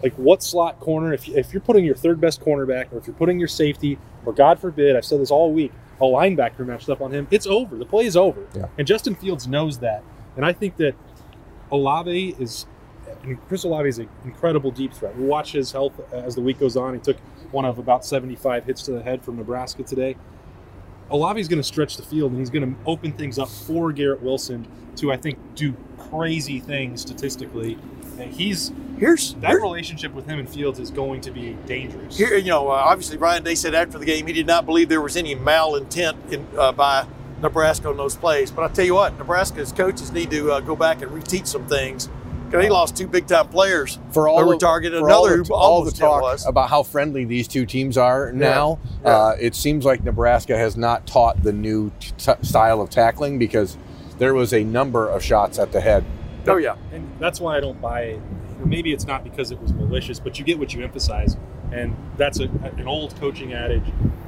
like 0.03 0.13
what 0.15 0.43
slot 0.43 0.79
corner? 0.79 1.13
If 1.13 1.27
if 1.29 1.53
you're 1.53 1.61
putting 1.61 1.85
your 1.85 1.95
third 1.95 2.19
best 2.21 2.41
cornerback, 2.41 2.91
or 2.93 2.97
if 2.97 3.07
you're 3.07 3.15
putting 3.15 3.39
your 3.39 3.47
safety, 3.47 3.97
or 4.25 4.33
God 4.33 4.59
forbid, 4.59 4.95
I've 4.95 5.05
said 5.05 5.19
this 5.21 5.31
all 5.31 5.51
week, 5.53 5.71
a 5.99 6.03
linebacker 6.03 6.65
matched 6.65 6.89
up 6.89 7.01
on 7.01 7.11
him, 7.11 7.27
it's 7.31 7.47
over. 7.47 7.77
The 7.77 7.85
play 7.85 8.05
is 8.05 8.17
over. 8.17 8.45
Yeah. 8.55 8.67
And 8.77 8.85
Justin 8.85 9.15
Fields 9.15 9.47
knows 9.47 9.79
that, 9.79 10.03
and 10.35 10.45
I 10.45 10.53
think 10.53 10.77
that 10.77 10.95
Olave 11.71 12.35
is. 12.39 12.65
And 13.23 13.39
Chris 13.47 13.63
Olave 13.63 13.87
is 13.87 13.97
an 13.99 14.09
incredible 14.23 14.71
deep 14.71 14.93
threat. 14.93 15.15
We'll 15.15 15.27
watch 15.27 15.51
his 15.51 15.71
health 15.71 15.99
as 16.11 16.35
the 16.35 16.41
week 16.41 16.59
goes 16.59 16.77
on. 16.77 16.93
He 16.93 16.99
took 16.99 17.17
one 17.51 17.65
of 17.65 17.79
about 17.79 18.05
75 18.05 18.65
hits 18.65 18.83
to 18.83 18.91
the 18.91 19.01
head 19.01 19.23
from 19.23 19.37
Nebraska 19.37 19.83
today. 19.83 20.15
Olave's 21.09 21.47
going 21.47 21.59
to 21.59 21.63
stretch 21.63 21.97
the 21.97 22.03
field 22.03 22.31
and 22.31 22.39
he's 22.39 22.49
going 22.49 22.75
to 22.75 22.79
open 22.85 23.11
things 23.11 23.39
up 23.39 23.49
for 23.49 23.91
Garrett 23.91 24.21
Wilson 24.21 24.67
to, 24.97 25.11
I 25.11 25.17
think, 25.17 25.37
do 25.55 25.75
crazy 25.97 26.59
things 26.59 27.01
statistically. 27.01 27.77
And 28.19 28.33
he's 28.33 28.71
Here's 28.97 29.33
that 29.35 29.49
here- 29.51 29.61
relationship 29.61 30.13
with 30.13 30.25
him 30.25 30.39
and 30.39 30.49
Fields 30.49 30.79
is 30.79 30.89
going 30.89 31.19
to 31.21 31.31
be 31.31 31.57
dangerous. 31.65 32.17
Here, 32.17 32.35
you 32.37 32.49
know, 32.49 32.69
uh, 32.69 32.73
obviously 32.73 33.17
Ryan 33.17 33.43
Day 33.43 33.55
said 33.55 33.75
after 33.75 33.97
the 33.99 34.05
game 34.05 34.25
he 34.27 34.33
did 34.33 34.47
not 34.47 34.65
believe 34.65 34.87
there 34.89 35.01
was 35.01 35.17
any 35.17 35.35
malintent 35.35 36.15
in, 36.31 36.47
uh, 36.57 36.71
by 36.71 37.05
Nebraska 37.41 37.89
on 37.89 37.97
those 37.97 38.15
plays. 38.15 38.51
But 38.51 38.71
I 38.71 38.73
tell 38.73 38.85
you 38.85 38.93
what, 38.95 39.17
Nebraska's 39.17 39.71
coaches 39.73 40.11
need 40.13 40.31
to 40.31 40.53
uh, 40.53 40.59
go 40.61 40.75
back 40.75 41.01
and 41.01 41.11
reteach 41.11 41.47
some 41.47 41.67
things 41.67 42.07
because 42.45 42.63
he 42.63 42.69
lost 42.69 42.95
two 42.95 43.07
big 43.07 43.27
time 43.27 43.49
players. 43.49 43.99
for 44.11 44.29
all 44.29 44.39
Over 44.39 44.53
of- 44.53 44.59
targeted 44.61 44.99
for 45.01 45.09
all 45.09 45.25
another 45.25 45.43
the, 45.43 45.47
who 45.49 45.53
all 45.53 45.83
the 45.83 45.91
talk 45.91 46.21
was. 46.21 46.45
about 46.45 46.69
how 46.69 46.81
friendly 46.83 47.25
these 47.25 47.49
two 47.49 47.65
teams 47.65 47.97
are 47.97 48.31
now, 48.31 48.79
Yeah. 49.03 49.09
Uh, 49.09 49.35
it 49.39 49.55
seems 49.55 49.83
like 49.83 50.03
Nebraska 50.05 50.55
has 50.57 50.77
not 50.77 51.05
taught 51.05 51.43
the 51.43 51.51
new 51.51 51.91
t- 51.99 52.31
style 52.43 52.79
of 52.79 52.89
tackling 52.89 53.37
because 53.39 53.77
there 54.19 54.33
was 54.33 54.53
a 54.53 54.63
number 54.63 55.09
of 55.09 55.21
shots 55.21 55.59
at 55.59 55.73
the 55.73 55.81
head. 55.81 56.05
Oh 56.47 56.57
yeah, 56.57 56.75
And 56.91 57.09
that's 57.19 57.39
why 57.39 57.57
I 57.57 57.59
don't 57.59 57.79
buy 57.81 58.01
it. 58.01 58.21
Or 58.59 58.65
Maybe 58.65 58.93
it's 58.93 59.05
not 59.05 59.23
because 59.23 59.51
it 59.51 59.61
was 59.61 59.73
malicious, 59.73 60.19
but 60.19 60.39
you 60.39 60.45
get 60.45 60.59
what 60.59 60.73
you 60.73 60.83
emphasize. 60.83 61.37
And 61.71 61.95
that's 62.17 62.39
a, 62.39 62.43
an 62.43 62.87
old 62.87 63.15
coaching 63.17 63.53
adage. 63.53 63.83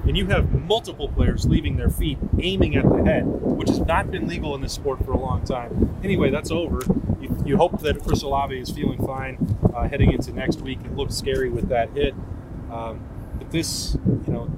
And 0.06 0.18
you 0.18 0.25
have 0.28 0.52
multiple 0.66 1.09
players 1.09 1.45
leaving 1.45 1.78
their 1.78 1.90
feet 1.90 2.18
aiming 2.40 2.76
at 2.76 2.83
the 2.83 3.04
head, 3.04 3.26
which 3.26 3.69
has 3.69 3.80
not 3.80 4.09
been 4.09 4.28
legal 4.28 4.56
in 4.56 4.62
this 4.62 4.74
sport 4.74 5.04
for 5.06 5.12
a 5.12 5.19
long 5.19 5.44
time. 5.44 6.00
Anyway, 6.04 6.30
that's 6.30 6.52
over. 6.52 6.81
You, 7.21 7.44
you 7.45 7.57
hope 7.57 7.81
that 7.81 8.04
Chris 8.04 8.21
Olave 8.24 8.57
is 8.57 8.69
feeling 8.69 9.06
fine 9.06 9.57
uh, 9.74 9.88
heading 9.88 10.12
into 10.12 10.31
next 10.33 10.62
week. 10.62 10.80
It 10.83 10.95
looked 10.95 11.14
scary 11.14 11.50
with 11.50 11.69
that 11.69 11.90
hit. 11.92 12.14
Um, 12.71 13.02
but 13.38 13.52
this, 13.52 13.97
you 14.06 14.33
know, 14.33 14.50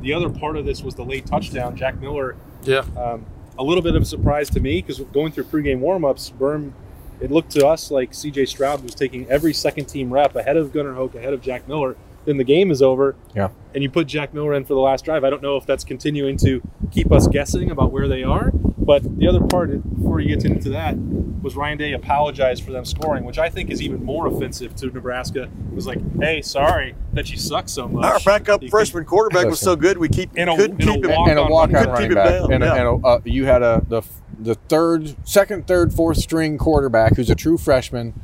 the 0.00 0.12
other 0.12 0.30
part 0.30 0.56
of 0.56 0.64
this 0.64 0.82
was 0.82 0.94
the 0.94 1.04
late 1.04 1.26
touchdown. 1.26 1.76
Jack 1.76 2.00
Miller 2.00 2.36
yeah. 2.62 2.84
um, 2.96 3.26
a 3.58 3.62
little 3.62 3.82
bit 3.82 3.94
of 3.94 4.02
a 4.02 4.06
surprise 4.06 4.48
to 4.50 4.60
me 4.60 4.80
because 4.80 5.00
going 5.12 5.32
through 5.32 5.44
pregame 5.44 5.80
warmups, 5.80 6.32
Berm, 6.32 6.72
it 7.20 7.30
looked 7.30 7.50
to 7.52 7.66
us 7.66 7.90
like 7.90 8.14
C.J. 8.14 8.46
Stroud 8.46 8.82
was 8.82 8.94
taking 8.94 9.28
every 9.30 9.52
second 9.52 9.86
team 9.86 10.12
rep 10.12 10.34
ahead 10.36 10.56
of 10.56 10.72
Gunnar 10.72 10.94
Hoak, 10.94 11.14
ahead 11.14 11.32
of 11.32 11.40
Jack 11.40 11.66
Miller. 11.68 11.96
Then 12.24 12.36
the 12.36 12.44
game 12.44 12.70
is 12.70 12.82
over, 12.82 13.16
Yeah. 13.34 13.48
and 13.74 13.82
you 13.82 13.88
put 13.90 14.06
Jack 14.06 14.34
Miller 14.34 14.52
in 14.52 14.64
for 14.64 14.74
the 14.74 14.80
last 14.80 15.04
drive. 15.04 15.24
I 15.24 15.30
don't 15.30 15.42
know 15.42 15.56
if 15.56 15.64
that's 15.64 15.84
continuing 15.84 16.36
to 16.38 16.60
keep 16.90 17.10
us 17.10 17.26
guessing 17.26 17.70
about 17.70 17.90
where 17.90 18.06
they 18.08 18.22
are. 18.22 18.50
But 18.52 19.18
the 19.18 19.26
other 19.28 19.40
part, 19.40 19.70
before 19.96 20.20
you 20.20 20.34
get 20.34 20.44
into 20.44 20.70
that, 20.70 20.96
was 21.42 21.54
Ryan 21.56 21.78
Day 21.78 21.92
apologized 21.92 22.64
for 22.64 22.72
them 22.72 22.84
scoring, 22.84 23.24
which 23.24 23.38
I 23.38 23.48
think 23.50 23.70
is 23.70 23.80
even 23.82 24.02
more 24.04 24.26
offensive 24.26 24.74
to 24.76 24.86
Nebraska. 24.86 25.42
It 25.44 25.74
was 25.74 25.86
like, 25.86 25.98
hey, 26.20 26.40
sorry 26.42 26.94
that 27.12 27.30
you 27.30 27.36
suck 27.38 27.68
so 27.68 27.86
much. 27.86 28.04
Our 28.04 28.18
backup 28.20 28.62
You 28.62 28.68
freshman 28.70 29.04
quarterback 29.04 29.46
was 29.46 29.60
so 29.60 29.76
good 29.76 29.98
we 29.98 30.08
keep 30.08 30.36
In 30.36 30.48
a- 30.48 30.56
couldn't 30.56 30.82
in 30.82 30.88
a 30.88 30.92
keep 30.94 31.04
him. 31.04 31.10
walk- 31.12 31.28
and 31.28 31.38
a 31.38 31.42
on 31.42 31.50
walk-on 31.50 31.74
running 31.74 31.90
running 31.92 32.14
back. 32.14 32.24
back, 32.28 32.40
Keep 32.40 32.44
him 32.50 32.52
and, 32.52 32.64
down, 32.64 32.78
and 32.78 33.04
a, 33.04 33.06
uh, 33.06 33.20
you 33.24 33.44
had 33.46 33.62
a 33.62 33.82
the 33.88 34.02
the 34.38 34.54
third, 34.54 35.16
second, 35.24 35.66
third, 35.66 35.92
fourth 35.92 36.18
string 36.18 36.58
quarterback 36.58 37.16
who's 37.16 37.30
a 37.30 37.34
true 37.34 37.58
freshman, 37.58 38.18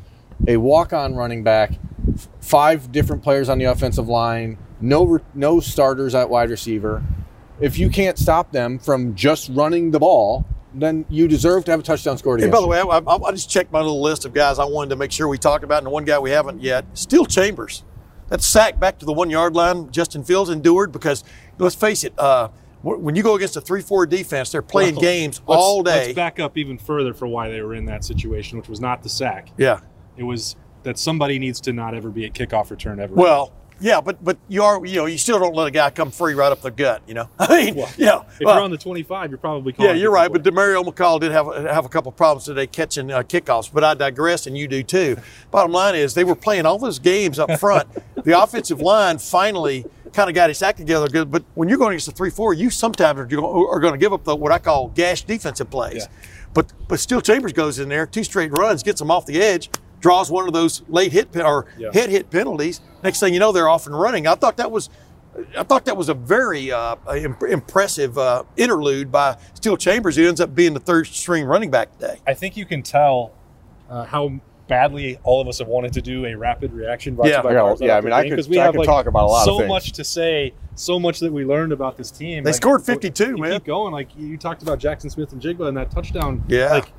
a 0.47 0.57
walk-on 0.57 1.15
running 1.15 1.43
back, 1.43 1.73
five 2.39 2.91
different 2.91 3.23
players 3.23 3.49
on 3.49 3.57
the 3.57 3.65
offensive 3.65 4.07
line, 4.07 4.57
no 4.81 5.03
re- 5.05 5.21
no 5.33 5.59
starters 5.59 6.15
at 6.15 6.29
wide 6.29 6.49
receiver. 6.49 7.03
If 7.59 7.77
you 7.77 7.89
can't 7.89 8.17
stop 8.17 8.51
them 8.51 8.79
from 8.79 9.15
just 9.15 9.49
running 9.49 9.91
the 9.91 9.99
ball, 9.99 10.45
then 10.73 11.05
you 11.09 11.27
deserve 11.27 11.63
to 11.65 11.71
have 11.71 11.79
a 11.79 11.83
touchdown 11.83 12.17
scored 12.17 12.39
against 12.39 12.53
by 12.53 12.59
the 12.61 12.67
way, 12.67 12.79
I, 12.79 12.83
I, 12.83 13.15
I 13.15 13.31
just 13.31 13.49
checked 13.49 13.71
my 13.71 13.79
little 13.79 14.01
list 14.01 14.25
of 14.25 14.33
guys 14.33 14.59
I 14.59 14.65
wanted 14.65 14.89
to 14.89 14.97
make 14.97 15.11
sure 15.11 15.27
we 15.27 15.37
talked 15.37 15.63
about, 15.63 15.77
and 15.79 15.87
the 15.87 15.91
one 15.91 16.05
guy 16.05 16.19
we 16.19 16.31
haven't 16.31 16.61
yet, 16.61 16.85
Steele 16.93 17.25
Chambers. 17.25 17.83
That 18.29 18.41
sack 18.41 18.79
back 18.79 18.97
to 18.99 19.05
the 19.05 19.13
one 19.13 19.29
yard 19.29 19.53
line, 19.55 19.91
Justin 19.91 20.23
Fields 20.23 20.49
endured 20.49 20.91
because 20.91 21.23
let's 21.59 21.75
face 21.75 22.03
it, 22.03 22.13
uh, 22.17 22.49
when 22.85 23.15
you 23.15 23.23
go 23.23 23.35
against 23.35 23.55
a 23.57 23.61
three-four 23.61 24.05
defense, 24.05 24.51
they're 24.51 24.61
playing 24.61 24.95
Well, 24.95 25.01
games 25.01 25.41
all 25.47 25.81
day. 25.83 26.05
Let's 26.07 26.13
back 26.13 26.39
up 26.39 26.57
even 26.57 26.77
further 26.77 27.13
for 27.13 27.27
why 27.27 27.49
they 27.49 27.61
were 27.61 27.73
in 27.75 27.85
that 27.85 28.03
situation, 28.03 28.57
which 28.57 28.69
was 28.69 28.79
not 28.79 29.01
the 29.03 29.09
sack. 29.09 29.49
yeah. 29.57 29.79
It 30.17 30.23
was 30.23 30.55
that 30.83 30.97
somebody 30.97 31.39
needs 31.39 31.59
to 31.61 31.73
not 31.73 31.93
ever 31.93 32.09
be 32.09 32.25
at 32.25 32.33
kickoff 32.33 32.69
return 32.69 33.01
ever. 33.01 33.13
Well, 33.13 33.51
yeah, 33.81 33.99
but 33.99 34.23
but 34.23 34.37
you 34.47 34.63
are 34.63 34.85
you 34.85 34.95
know 34.95 35.05
you 35.07 35.17
still 35.17 35.39
don't 35.39 35.53
let 35.53 35.67
a 35.67 35.71
guy 35.71 35.89
come 35.89 36.09
free 36.09 36.33
right 36.33 36.49
up 36.49 36.61
the 36.61 36.71
gut. 36.71 37.01
You 37.05 37.15
know, 37.15 37.29
I 37.39 37.65
mean, 37.65 37.75
Well, 37.75 37.89
you 37.97 38.05
know, 38.05 38.25
if 38.31 38.39
well, 38.39 38.55
you're 38.55 38.63
on 38.63 38.71
the 38.71 38.77
25, 38.77 39.29
you're 39.31 39.37
probably 39.37 39.73
calling 39.73 39.91
yeah, 39.93 40.01
you're 40.01 40.11
right. 40.11 40.31
But 40.31 40.43
different 40.43 40.75
Demario 40.77 40.85
McCall 40.85 41.19
did 41.19 41.33
have 41.33 41.47
have 41.65 41.85
a 41.85 41.89
couple 41.89 42.13
problems 42.13 42.45
today 42.45 42.67
catching 42.67 43.11
uh, 43.11 43.23
kickoffs. 43.23 43.69
But 43.73 43.83
I 43.83 43.93
digress, 43.95 44.47
and 44.47 44.57
you 44.57 44.69
do 44.69 44.81
too. 44.83 45.17
Bottom 45.51 45.73
line 45.73 45.95
is 45.95 46.13
they 46.13 46.23
were 46.23 46.35
playing 46.35 46.65
all 46.65 46.77
those 46.79 46.99
games 46.99 47.37
up 47.39 47.51
front. 47.59 47.89
the 48.23 48.41
offensive 48.41 48.79
line 48.79 49.17
finally 49.17 49.85
kind 50.15 50.29
of 50.29 50.35
got 50.35 50.49
his 50.49 50.61
act 50.61 50.77
together. 50.79 51.07
Good, 51.07 51.29
but 51.29 51.43
when 51.53 51.69
you're 51.69 51.77
going 51.77 51.91
against 51.91 52.07
a 52.07 52.11
three-four, 52.11 52.53
you 52.53 52.69
sometimes 52.69 53.19
are, 53.19 53.23
are 53.69 53.79
going 53.79 53.93
to 53.93 53.99
give 53.99 54.13
up 54.13 54.23
the 54.23 54.35
what 54.35 54.51
I 54.51 54.57
call 54.59 54.87
gash 54.89 55.23
defensive 55.23 55.69
plays. 55.69 56.07
Yeah. 56.09 56.29
But 56.53 56.71
but 56.87 56.99
still, 56.99 57.21
Chambers 57.21 57.53
goes 57.53 57.79
in 57.79 57.89
there, 57.89 58.05
two 58.07 58.23
straight 58.23 58.51
runs, 58.57 58.81
gets 58.81 58.99
them 58.99 59.11
off 59.11 59.25
the 59.25 59.41
edge, 59.41 59.69
draws 59.99 60.31
one 60.31 60.47
of 60.47 60.53
those 60.53 60.83
late 60.87 61.11
hit 61.11 61.35
or 61.35 61.65
Yeah. 61.77 61.89
head 61.93 62.09
hit 62.09 62.29
penalties. 62.31 62.81
Next 63.03 63.19
thing 63.19 63.33
you 63.33 63.39
know, 63.39 63.51
they're 63.51 63.69
off 63.69 63.85
and 63.87 63.99
running. 63.99 64.25
I 64.25 64.35
thought 64.35 64.57
that 64.57 64.71
was. 64.71 64.89
I 65.57 65.63
thought 65.63 65.83
that 65.83 65.97
was 65.97 66.07
a 66.07 66.13
very 66.13 66.71
uh, 66.71 66.95
im- 67.13 67.35
impressive 67.49 68.17
uh, 68.17 68.43
interlude 68.55 69.11
by 69.11 69.37
Steele 69.53 69.75
Chambers, 69.75 70.15
who 70.15 70.25
ends 70.25 70.39
up 70.39 70.55
being 70.55 70.73
the 70.73 70.79
third 70.79 71.07
string 71.07 71.43
running 71.43 71.69
back 71.69 71.91
today. 71.91 72.21
I 72.25 72.33
think 72.33 72.55
you 72.55 72.65
can 72.65 72.81
tell 72.81 73.33
uh, 73.89 74.05
how 74.05 74.39
badly 74.67 75.19
all 75.23 75.41
of 75.41 75.47
us 75.47 75.59
have 75.59 75.67
wanted 75.67 75.93
to 75.93 76.01
do 76.01 76.25
a 76.25 76.35
rapid 76.35 76.73
reaction. 76.73 77.15
brought 77.15 77.25
to 77.25 77.29
Yeah. 77.31 77.37
you 77.37 77.43
by 77.43 77.51
Yeah, 77.53 77.75
yeah, 77.81 77.97
I 77.97 78.01
mean, 78.01 78.13
I 78.13 78.21
Game, 78.23 78.31
could- 78.31 78.35
'cause 78.37 78.49
we 78.49 78.59
I 78.59 78.63
have, 78.63 78.71
could 78.73 78.79
like, 78.79 78.87
talk 78.87 79.05
about 79.05 79.25
a 79.25 79.27
lot 79.31 79.39
of 79.41 79.45
so 79.45 79.57
things. 79.59 79.69
much 79.69 79.91
to 79.93 80.03
say, 80.03 80.53
so 80.75 80.99
much 80.99 81.19
that 81.19 81.31
we 81.31 81.45
learned 81.45 81.71
about 81.71 81.97
this 81.97 82.11
team. 82.11 82.43
They 82.43 82.49
Like, 82.49 82.55
scored 82.55 82.83
52, 82.83 83.31
you 83.31 83.37
man. 83.37 83.51
Keep 83.53 83.65
going, 83.65 83.93
like 83.93 84.07
you 84.17 84.37
talked 84.37 84.61
about 84.63 84.79
Jackson 84.79 85.09
Smith-Njigba 85.09 85.67
and 85.67 85.77
that 85.77 85.91
touchdown. 85.91 86.43
Yeah. 86.47 86.71
like 86.71 86.91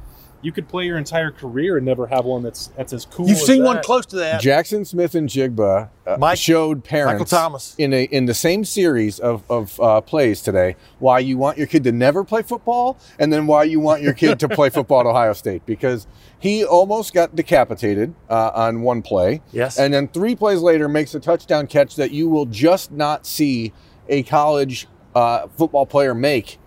you 0.46 0.52
could 0.52 0.68
play 0.68 0.84
your 0.86 0.96
entire 0.96 1.32
career 1.32 1.76
and 1.76 1.84
never 1.84 2.06
have 2.06 2.24
one 2.24 2.40
that's 2.40 2.68
that's 2.76 2.92
as 2.92 3.04
cool. 3.04 3.26
You've 3.28 3.36
as 3.38 3.46
seen 3.46 3.62
that. 3.62 3.66
one 3.66 3.82
close 3.82 4.06
to 4.06 4.16
that. 4.16 4.40
Jackson 4.40 4.84
Smith-Njigba 4.84 5.88
uh, 6.06 6.16
Mike- 6.20 6.38
showed 6.38 6.84
parents 6.84 7.14
Michael 7.14 7.24
Thomas. 7.26 7.74
in 7.78 7.92
a 7.92 8.04
in 8.04 8.26
the 8.26 8.34
same 8.34 8.64
series 8.64 9.18
of, 9.18 9.42
of 9.50 9.80
uh, 9.80 10.00
plays 10.02 10.40
today 10.42 10.76
why 11.00 11.18
you 11.18 11.36
want 11.36 11.58
your 11.58 11.66
kid 11.66 11.82
to 11.84 11.90
never 11.92 12.22
play 12.22 12.42
football 12.42 12.96
and 13.18 13.32
then 13.32 13.46
why 13.48 13.64
you 13.64 13.80
want 13.80 14.02
your 14.02 14.12
kid 14.12 14.38
to 14.38 14.48
play 14.48 14.70
football 14.70 15.00
at 15.00 15.06
Ohio 15.06 15.32
State 15.32 15.66
because 15.66 16.06
he 16.38 16.64
almost 16.64 17.12
got 17.12 17.34
decapitated 17.34 18.14
uh, 18.30 18.52
on 18.54 18.82
one 18.82 19.02
play 19.02 19.42
Yes. 19.52 19.78
and 19.80 19.92
then 19.92 20.06
three 20.06 20.36
plays 20.36 20.60
later 20.60 20.88
makes 20.88 21.12
a 21.14 21.20
touchdown 21.20 21.66
catch 21.66 21.96
that 21.96 22.12
you 22.12 22.28
will 22.28 22.46
just 22.46 22.92
not 22.92 23.26
see 23.26 23.72
a 24.08 24.22
college 24.22 24.86
uh, 25.16 25.48
football 25.56 25.86
player 25.86 26.14
make 26.14 26.58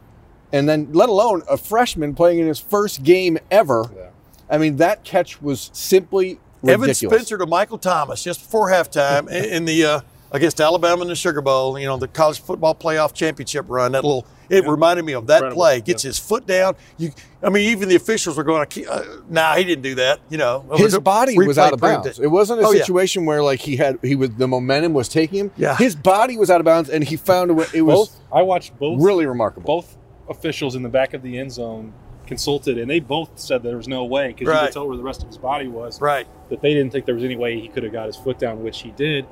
and 0.51 0.67
then 0.67 0.89
let 0.93 1.09
alone 1.09 1.41
a 1.49 1.57
freshman 1.57 2.13
playing 2.15 2.39
in 2.39 2.47
his 2.47 2.59
first 2.59 3.03
game 3.03 3.37
ever 3.51 3.89
Yeah. 3.95 4.09
I 4.49 4.57
mean 4.57 4.77
that 4.77 5.03
catch 5.03 5.41
was 5.41 5.69
simply 5.73 6.39
ridiculous. 6.63 7.03
Evan. 7.03 7.17
Spencer 7.17 7.37
to 7.37 7.45
Michael 7.45 7.77
Thomas 7.77 8.23
just 8.23 8.41
before 8.41 8.69
halftime 8.69 9.29
in, 9.31 9.45
in 9.45 9.65
the 9.65 9.85
uh, 9.85 9.99
against 10.31 10.59
Alabama 10.61 11.01
in 11.03 11.07
the 11.07 11.15
Sugar 11.15 11.41
Bowl. 11.41 11.77
You 11.79 11.85
know 11.87 11.97
the 11.97 12.07
college 12.07 12.39
football 12.41 12.75
playoff 12.75 13.13
championship 13.13 13.65
run. 13.67 13.91
That 13.93 14.03
little 14.03 14.25
it 14.49 14.65
reminded 14.67 15.05
me 15.05 15.13
of 15.13 15.27
that 15.27 15.35
Incredible, 15.43 15.61
play. 15.61 15.79
Gets 15.81 16.03
yeah. 16.03 16.09
his 16.09 16.17
foot 16.17 16.47
down. 16.47 16.75
You, 16.97 17.11
I 17.43 17.49
mean, 17.49 17.69
even 17.69 17.87
the 17.87 17.95
officials 17.95 18.35
were 18.35 18.43
going, 18.43 18.67
uh, 18.89 19.03
"Nah, 19.29 19.53
he 19.55 19.63
didn't 19.63 19.83
do 19.83 19.93
that." 19.95 20.21
You 20.29 20.39
know, 20.39 20.65
his 20.75 20.97
body 20.97 21.37
was 21.37 21.59
out 21.59 21.71
of 21.71 21.79
bounds. 21.79 22.07
it. 22.17 22.23
It 22.23 22.27
wasn't 22.29 22.61
a 22.61 22.65
Oh, 22.65 22.71
yeah. 22.71 22.79
situation 22.79 23.25
where 23.27 23.43
like 23.43 23.59
he 23.59 23.75
had 23.75 23.99
he 24.01 24.15
was 24.15 24.31
the 24.31 24.47
momentum 24.47 24.93
was 24.95 25.07
taking 25.07 25.39
him. 25.39 25.51
Yeah. 25.55 25.77
His 25.77 25.95
body 25.95 26.35
was 26.35 26.49
out 26.49 26.59
of 26.59 26.65
bounds 26.65 26.89
and 26.89 27.03
he 27.03 27.15
found 27.15 27.51
a 27.51 27.53
way. 27.53 27.67
It 27.75 27.83
was 27.83 28.09
Both 28.09 28.19
I 28.33 28.41
watched 28.41 28.75
both 28.79 28.99
really 29.03 29.27
remarkable. 29.27 29.67
both 29.67 29.95
officials 30.29 30.75
in 30.75 30.83
the 30.83 30.89
back 30.89 31.13
of 31.13 31.21
the 31.21 31.38
end 31.38 31.51
zone 31.51 31.93
consulted, 32.27 32.77
and 32.77 32.89
they 32.89 33.00
both 33.00 33.31
said 33.39 33.63
there 33.63 33.77
was 33.77 33.88
no 33.88 34.03
way 34.05 34.27
because 34.27 34.41
you 34.45 34.51
Right. 34.51 34.65
could 34.65 34.74
tell 34.74 34.88
where 34.88 34.98
the 34.98 35.03
rest 35.03 35.21
of 35.24 35.27
his 35.27 35.38
body 35.38 35.67
was. 35.67 36.00
Right. 36.00 36.27
That 36.50 36.62
they 36.62 36.74
didn't 36.74 36.91
think 36.91 37.05
there 37.05 37.15
was 37.15 37.24
any 37.24 37.36
way 37.36 37.59
he 37.59 37.67
could 37.67 37.83
have 37.83 37.91
got 37.91 38.05
his 38.05 38.15
foot 38.15 38.38
down, 38.38 38.63
which 38.63 38.81
he 38.81 38.91
did. 38.91 39.25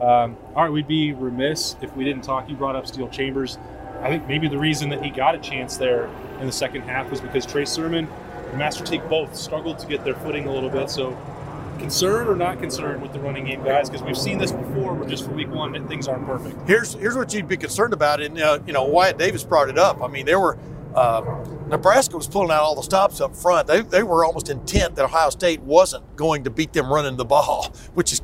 Um, 0.00 0.36
all 0.54 0.62
right, 0.64 0.70
we'd 0.70 0.86
be 0.88 1.12
remiss 1.12 1.76
if 1.82 1.94
we 1.96 2.04
didn't 2.04 2.22
talk. 2.24 2.48
You 2.48 2.54
brought 2.56 2.76
up 2.76 2.86
Steele 2.86 3.08
Chambers. 3.08 3.58
I 4.02 4.08
think 4.08 4.28
maybe 4.28 4.48
the 4.48 4.58
reason 4.58 4.90
that 4.90 5.02
he 5.02 5.10
got 5.10 5.34
a 5.34 5.38
chance 5.38 5.76
there 5.76 6.08
in 6.40 6.46
the 6.46 6.52
second 6.52 6.82
half 6.82 7.10
was 7.10 7.20
because 7.20 7.46
Trey 7.46 7.64
Sermon 7.64 8.06
and 8.50 8.58
Master 8.58 8.84
Teague 8.84 9.08
both 9.08 9.34
struggled 9.34 9.78
to 9.80 9.86
get 9.86 10.04
their 10.04 10.14
footing 10.14 10.46
a 10.46 10.52
little 10.52 10.68
bit. 10.70 10.90
So, 10.90 11.16
concerned 11.78 12.28
or 12.28 12.36
not 12.36 12.58
concerned 12.60 13.02
with 13.02 13.12
the 13.12 13.20
running 13.20 13.44
game, 13.44 13.62
guys? 13.64 13.88
Because 13.88 14.04
we've 14.04 14.18
seen 14.18 14.38
this 14.38 14.52
before. 14.52 14.94
Where 14.94 15.08
just 15.08 15.24
for 15.24 15.32
week 15.32 15.50
one, 15.50 15.86
things 15.88 16.08
aren't 16.08 16.26
perfect. 16.26 16.56
Here's 16.66 16.94
here's 16.94 17.16
what 17.16 17.32
you'd 17.34 17.48
be 17.48 17.56
concerned 17.56 17.92
about, 17.92 18.20
and 18.20 18.38
uh, 18.38 18.58
you 18.66 18.72
know 18.72 18.84
Wyatt 18.84 19.18
Davis 19.18 19.44
brought 19.44 19.68
it 19.68 19.78
up. 19.78 20.02
I 20.02 20.08
mean, 20.08 20.26
there 20.26 20.40
were 20.40 20.58
uh, 20.94 21.44
Nebraska 21.68 22.16
was 22.16 22.26
pulling 22.28 22.50
out 22.50 22.62
all 22.62 22.74
the 22.74 22.82
stops 22.82 23.20
up 23.20 23.34
front. 23.36 23.66
They 23.66 23.80
they 23.82 24.02
were 24.02 24.24
almost 24.24 24.48
intent 24.48 24.96
that 24.96 25.04
Ohio 25.04 25.30
State 25.30 25.60
wasn't 25.62 26.16
going 26.16 26.44
to 26.44 26.50
beat 26.50 26.72
them 26.72 26.92
running 26.92 27.16
the 27.16 27.24
ball, 27.24 27.74
which 27.94 28.12
is 28.12 28.20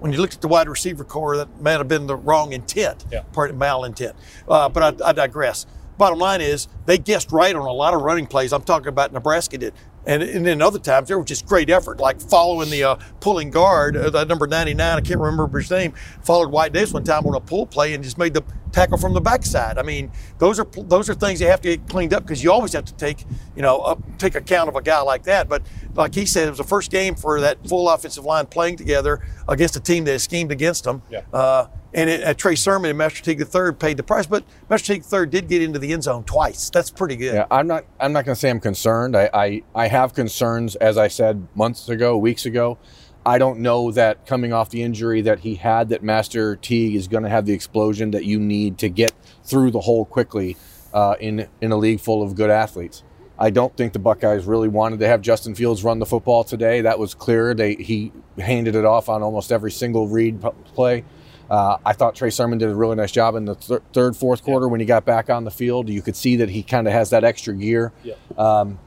when 0.00 0.12
you 0.12 0.18
looked 0.20 0.34
at 0.34 0.40
the 0.40 0.48
wide 0.48 0.68
receiver 0.68 1.02
corps, 1.04 1.36
that 1.38 1.60
might 1.60 1.72
have 1.72 1.88
been 1.88 2.06
the 2.06 2.14
wrong 2.16 2.52
intent, 2.52 3.04
Yeah. 3.10 3.22
part 3.32 3.50
of 3.50 3.56
malintent. 3.56 4.12
Uh, 4.48 4.68
but 4.68 5.02
I, 5.02 5.08
I 5.08 5.12
digress. 5.12 5.66
Bottom 5.96 6.20
line 6.20 6.40
is 6.40 6.68
they 6.86 6.98
guessed 6.98 7.32
right 7.32 7.52
on 7.56 7.66
a 7.66 7.72
lot 7.72 7.92
of 7.94 8.02
running 8.02 8.28
plays. 8.28 8.52
I'm 8.52 8.62
talking 8.62 8.86
about 8.86 9.12
Nebraska 9.12 9.58
did. 9.58 9.74
And, 10.08 10.22
and 10.22 10.46
then 10.46 10.62
other 10.62 10.78
times 10.78 11.08
there 11.08 11.18
was 11.18 11.26
just 11.26 11.44
great 11.46 11.68
effort, 11.68 12.00
like 12.00 12.18
following 12.18 12.70
the 12.70 12.82
uh, 12.82 12.96
pulling 13.20 13.50
guard, 13.50 13.94
uh, 13.94 14.24
number 14.24 14.46
99, 14.46 14.80
I 14.80 15.00
can't 15.02 15.20
remember 15.20 15.58
his 15.58 15.70
name, 15.70 15.92
followed 16.24 16.50
Wyatt 16.50 16.72
Davis 16.72 16.94
one 16.94 17.04
time 17.04 17.26
on 17.26 17.34
a 17.34 17.40
pull 17.40 17.66
play 17.66 17.92
and 17.92 18.02
just 18.02 18.16
made 18.16 18.32
the 18.32 18.42
tackle 18.72 18.98
from 18.98 19.14
the 19.14 19.20
backside. 19.20 19.78
I 19.78 19.82
mean, 19.82 20.10
those 20.38 20.58
are 20.58 20.64
those 20.64 21.08
are 21.08 21.14
things 21.14 21.40
you 21.40 21.46
have 21.48 21.60
to 21.62 21.76
get 21.76 21.88
cleaned 21.88 22.12
up 22.14 22.22
because 22.22 22.42
you 22.42 22.52
always 22.52 22.72
have 22.72 22.84
to 22.86 22.94
take 22.94 23.24
you 23.56 23.62
know 23.62 23.78
up, 23.78 24.00
take 24.18 24.34
account 24.34 24.68
of 24.68 24.76
a 24.76 24.82
guy 24.82 25.00
like 25.00 25.24
that. 25.24 25.48
But 25.48 25.62
like 25.94 26.14
he 26.14 26.26
said, 26.26 26.46
it 26.46 26.50
was 26.50 26.58
the 26.58 26.64
first 26.64 26.90
game 26.90 27.14
for 27.14 27.40
that 27.40 27.66
full 27.66 27.88
offensive 27.88 28.24
line 28.24 28.46
playing 28.46 28.76
together 28.76 29.26
against 29.48 29.76
a 29.76 29.80
team 29.80 30.04
that 30.04 30.12
had 30.12 30.20
schemed 30.20 30.52
against 30.52 30.84
them. 30.84 31.02
Yeah. 31.10 31.22
Uh, 31.32 31.66
and 31.94 32.10
it, 32.10 32.22
uh, 32.22 32.34
Trey 32.34 32.54
Sermon 32.54 32.90
and 32.90 32.98
Master 32.98 33.22
Teague 33.22 33.40
III 33.40 33.72
paid 33.72 33.96
the 33.96 34.02
price, 34.02 34.26
but 34.26 34.44
Master 34.68 34.94
Teague 34.94 35.04
III 35.10 35.26
did 35.26 35.48
get 35.48 35.62
into 35.62 35.78
the 35.78 35.92
end 35.92 36.02
zone 36.02 36.22
twice. 36.24 36.70
That's 36.70 36.90
pretty 36.90 37.16
good. 37.16 37.34
Yeah, 37.34 37.46
I'm 37.50 37.66
not. 37.66 37.86
I'm 37.98 38.12
not 38.12 38.24
going 38.24 38.34
to 38.34 38.38
say 38.40 38.50
I'm 38.50 38.60
concerned. 38.60 39.16
I, 39.16 39.30
I 39.32 39.62
I 39.74 39.88
have 39.88 40.14
concerns, 40.14 40.76
as 40.76 40.98
I 40.98 41.08
said 41.08 41.48
months 41.54 41.88
ago, 41.88 42.16
weeks 42.16 42.44
ago. 42.44 42.78
I 43.26 43.38
don't 43.38 43.60
know 43.60 43.90
that 43.92 44.26
coming 44.26 44.52
off 44.52 44.70
the 44.70 44.82
injury 44.82 45.20
that 45.22 45.40
he 45.40 45.56
had, 45.56 45.90
that 45.90 46.02
Master 46.02 46.56
Teague 46.56 46.94
is 46.94 47.08
going 47.08 47.24
to 47.24 47.28
have 47.28 47.46
the 47.46 47.52
explosion 47.52 48.12
that 48.12 48.24
you 48.24 48.38
need 48.38 48.78
to 48.78 48.88
get 48.88 49.12
through 49.44 49.70
the 49.70 49.80
hole 49.80 50.04
quickly 50.04 50.56
uh, 50.94 51.16
in 51.20 51.48
in 51.60 51.72
a 51.72 51.76
league 51.76 52.00
full 52.00 52.22
of 52.22 52.34
good 52.34 52.50
athletes. 52.50 53.02
I 53.38 53.50
don't 53.50 53.76
think 53.76 53.92
the 53.92 54.00
Buckeyes 54.00 54.46
really 54.46 54.68
wanted 54.68 54.98
to 55.00 55.06
have 55.06 55.20
Justin 55.20 55.54
Fields 55.54 55.84
run 55.84 56.00
the 56.00 56.06
football 56.06 56.42
today. 56.42 56.80
That 56.80 56.98
was 56.98 57.14
clear. 57.14 57.54
They 57.54 57.74
he 57.74 58.12
handed 58.38 58.74
it 58.74 58.84
off 58.84 59.08
on 59.08 59.22
almost 59.22 59.52
every 59.52 59.70
single 59.70 60.08
read 60.08 60.42
p- 60.42 60.48
play. 60.74 61.04
Uh, 61.48 61.78
I 61.84 61.92
thought 61.92 62.14
Trey 62.14 62.30
Sermon 62.30 62.58
did 62.58 62.68
a 62.68 62.74
really 62.74 62.96
nice 62.96 63.12
job 63.12 63.34
in 63.34 63.44
the 63.46 63.54
thir- 63.54 63.82
third, 63.94 64.16
fourth 64.16 64.42
quarter 64.42 64.68
when 64.68 64.80
he 64.80 64.86
got 64.86 65.04
back 65.04 65.30
on 65.30 65.44
the 65.44 65.50
field. 65.50 65.88
You 65.88 66.02
could 66.02 66.16
see 66.16 66.36
that 66.36 66.50
he 66.50 66.62
kind 66.62 66.86
of 66.86 66.92
has 66.92 67.10
that 67.10 67.24
extra 67.24 67.54
gear. 67.54 67.92
Yeah. 68.02 68.14
Um, 68.36 68.78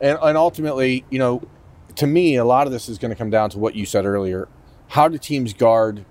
and, 0.00 0.16
and 0.22 0.38
ultimately, 0.38 1.04
you 1.10 1.18
know, 1.18 1.42
to 1.98 2.06
me, 2.06 2.36
a 2.36 2.44
lot 2.44 2.66
of 2.66 2.72
this 2.72 2.88
is 2.88 2.96
going 2.96 3.10
to 3.10 3.16
come 3.16 3.28
down 3.28 3.50
to 3.50 3.58
what 3.58 3.74
you 3.74 3.84
said 3.84 4.06
earlier. 4.06 4.48
How 4.86 5.08
do 5.08 5.18
teams 5.18 5.52
guard 5.52 6.04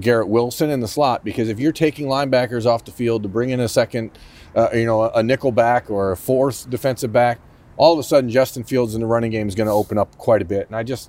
Garrett 0.00 0.28
Wilson 0.28 0.68
in 0.68 0.80
the 0.80 0.88
slot? 0.88 1.24
Because 1.24 1.48
if 1.48 1.60
you're 1.60 1.72
taking 1.72 2.06
linebackers 2.06 2.66
off 2.66 2.84
the 2.84 2.90
field 2.90 3.22
to 3.22 3.28
bring 3.28 3.50
in 3.50 3.60
a 3.60 3.68
second, 3.68 4.10
uh, 4.56 4.70
you 4.74 4.84
know, 4.84 5.08
a 5.10 5.22
nickel 5.22 5.52
back 5.52 5.90
or 5.90 6.10
a 6.10 6.16
fourth 6.16 6.68
defensive 6.68 7.12
back, 7.12 7.38
all 7.76 7.92
of 7.92 8.00
a 8.00 8.02
sudden 8.02 8.28
Justin 8.28 8.64
Fields 8.64 8.96
in 8.96 9.00
the 9.00 9.06
running 9.06 9.30
game 9.30 9.46
is 9.46 9.54
going 9.54 9.68
to 9.68 9.72
open 9.72 9.96
up 9.96 10.18
quite 10.18 10.42
a 10.42 10.44
bit. 10.44 10.66
And 10.66 10.74
I 10.74 10.82
just, 10.82 11.08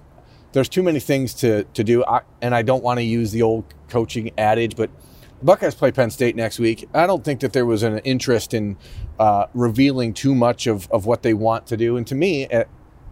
there's 0.52 0.70
too 0.70 0.84
many 0.84 1.00
things 1.00 1.34
to, 1.36 1.64
to 1.64 1.84
do. 1.84 2.06
I, 2.06 2.22
and 2.40 2.54
I 2.54 2.62
don't 2.62 2.84
want 2.84 3.00
to 3.00 3.04
use 3.04 3.32
the 3.32 3.42
old 3.42 3.66
coaching 3.90 4.30
adage, 4.38 4.76
but 4.76 4.92
the 5.40 5.46
Buckeyes 5.46 5.74
play 5.74 5.92
Penn 5.92 6.12
State 6.12 6.36
next 6.36 6.60
week. 6.60 6.88
I 6.94 7.08
don't 7.08 7.26
think 7.26 7.40
that 7.40 7.52
there 7.52 7.66
was 7.66 7.82
an 7.82 7.98
interest 8.00 8.54
in 8.54 8.78
uh, 9.18 9.48
revealing 9.56 10.14
too 10.14 10.36
much 10.36 10.68
of, 10.68 10.88
of 10.92 11.08
what 11.08 11.24
they 11.24 11.34
want 11.34 11.66
to 11.68 11.78
do. 11.78 11.98
And 11.98 12.06
to 12.06 12.14
me, 12.14 12.48
uh, 12.48 12.66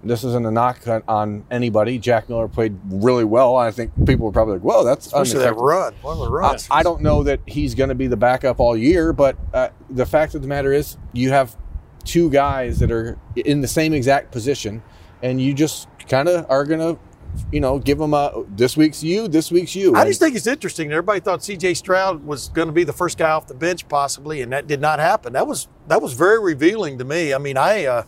this 0.06 0.24
isn't 0.24 0.46
a 0.46 0.52
knock 0.52 0.88
on, 0.88 1.04
on 1.08 1.46
anybody. 1.50 1.98
Jack 1.98 2.30
Miller 2.30 2.48
played 2.48 2.78
really 2.86 3.24
well. 3.24 3.56
I 3.56 3.72
think 3.72 3.92
people 4.06 4.28
were 4.28 4.32
probably 4.32 4.56
like, 4.56 4.64
"Whoa, 4.64 4.84
that's 4.84 5.08
Especially 5.08 5.40
that 5.40 5.56
run. 5.56 5.94
One 6.02 6.14
of 6.14 6.20
the 6.20 6.26
I, 6.26 6.30
runs. 6.30 6.68
I 6.70 6.84
don't 6.84 7.02
know 7.02 7.24
that 7.24 7.40
he's 7.48 7.74
going 7.74 7.90
to 7.90 7.96
be 7.96 8.08
the 8.08 8.18
backup 8.18 8.60
all 8.60 8.78
year, 8.78 9.14
but 9.14 9.36
uh, 9.54 9.70
the 9.90 10.06
fact 10.06 10.36
of 10.36 10.42
the 10.42 10.48
matter 10.48 10.72
is, 10.72 10.98
you 11.14 11.32
have 11.32 11.58
two 12.04 12.30
guys 12.30 12.80
that 12.80 12.92
are 12.92 13.18
in 13.36 13.62
the 13.62 13.68
same 13.68 13.94
exact 13.94 14.32
position, 14.32 14.84
and 15.24 15.42
you 15.42 15.54
just 15.54 15.88
kind 16.08 16.30
of 16.30 16.46
are 16.50 16.66
going 16.66 16.80
to, 16.80 17.00
you 17.52 17.60
know, 17.60 17.80
give 17.80 17.98
them 17.98 18.14
a 18.14 18.44
this 18.50 18.78
week's 18.78 19.04
you, 19.04 19.28
this 19.28 19.52
week's 19.52 19.76
you. 19.76 19.96
I 19.96 20.06
just 20.06 20.20
think 20.20 20.36
it's 20.36 20.48
interesting. 20.48 20.92
Everybody 20.92 21.20
thought 21.20 21.44
C.J. 21.44 21.74
Stroud 21.74 22.24
was 22.24 22.50
going 22.50 22.68
to 22.68 22.74
be 22.74 22.84
the 22.84 22.94
first 22.94 23.18
guy 23.18 23.32
off 23.32 23.48
the 23.48 23.56
bench, 23.56 23.88
possibly, 23.88 24.42
and 24.42 24.54
that 24.54 24.68
did 24.68 24.80
not 24.80 25.00
happen. 25.00 25.34
That 25.34 25.48
was 25.48 25.68
that 25.88 26.02
was 26.02 26.14
very 26.14 26.40
revealing 26.40 27.00
to 27.00 27.04
me. 27.04 27.34
I 27.34 27.40
mean, 27.40 27.58
I 27.58 27.86
uh, 27.86 28.04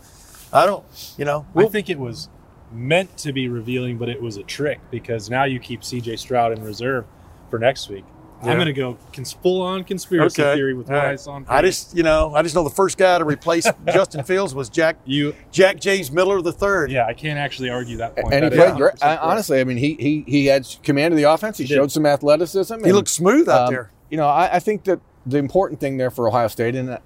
I 0.53 0.65
don't, 0.65 0.83
you 1.17 1.25
know, 1.25 1.45
I 1.55 1.65
think 1.65 1.89
it 1.89 1.99
was 1.99 2.29
meant 2.71 3.17
to 3.17 3.31
be 3.33 3.47
revealing, 3.47 3.97
but 3.97 4.09
it 4.09 4.21
was 4.21 4.37
a 4.37 4.43
trick 4.43 4.79
because 4.91 5.29
now 5.29 5.43
you 5.45 5.59
keep 5.59 5.81
CJ 5.81 6.19
Stroud 6.19 6.51
in 6.57 6.63
reserve 6.63 7.05
for 7.49 7.59
next 7.59 7.89
week. 7.89 8.03
Yeah. 8.43 8.51
I'm 8.51 8.57
going 8.57 8.67
to 8.67 8.73
go 8.73 8.97
cons- 9.13 9.33
full 9.33 9.63
on 9.63 9.83
conspiracy 9.83 10.43
Okay. 10.43 10.53
theory 10.55 10.75
with 10.75 10.91
All 10.91 10.95
right. 10.95 11.09
my 11.09 11.15
son. 11.15 11.45
I 11.49 11.63
just, 11.63 11.97
you 11.97 12.03
know, 12.03 12.35
I 12.35 12.43
just 12.43 12.53
know 12.53 12.63
the 12.63 12.69
first 12.69 12.95
guy 12.97 13.17
to 13.17 13.25
replace 13.25 13.67
Justin 13.87 14.23
Fields 14.23 14.53
was 14.53 14.69
Jack 14.69 14.97
you. 15.05 15.33
Jack 15.51 15.79
James 15.79 16.11
Miller 16.11 16.39
the 16.43 16.51
third. 16.51 16.91
Yeah, 16.91 17.07
I 17.07 17.13
can't 17.13 17.39
actually 17.39 17.71
argue 17.71 17.97
that 17.97 18.15
point. 18.15 18.31
and 18.33 18.45
he 18.45 18.51
played 18.51 18.75
great. 18.77 19.03
I, 19.03 19.17
honestly, 19.17 19.59
I 19.59 19.63
mean, 19.63 19.77
he 19.77 19.95
he 19.95 20.23
he 20.27 20.45
had 20.45 20.67
command 20.83 21.13
of 21.15 21.17
the 21.17 21.23
offense. 21.23 21.57
He, 21.57 21.63
He 21.63 21.69
did. 21.69 21.75
showed 21.75 21.91
some 21.91 22.05
athleticism. 22.05 22.75
He 22.75 22.83
and, 22.83 22.93
looked 22.93 23.09
smooth 23.09 23.49
out 23.49 23.69
um, 23.69 23.73
there. 23.73 23.91
You 24.11 24.17
know, 24.17 24.27
I, 24.27 24.57
I 24.57 24.59
think 24.59 24.83
that 24.83 24.99
the 25.25 25.39
important 25.39 25.79
thing 25.79 25.97
there 25.97 26.11
for 26.11 26.27
Ohio 26.27 26.47
State, 26.47 26.75
and 26.75 26.91
uh, 26.91 26.99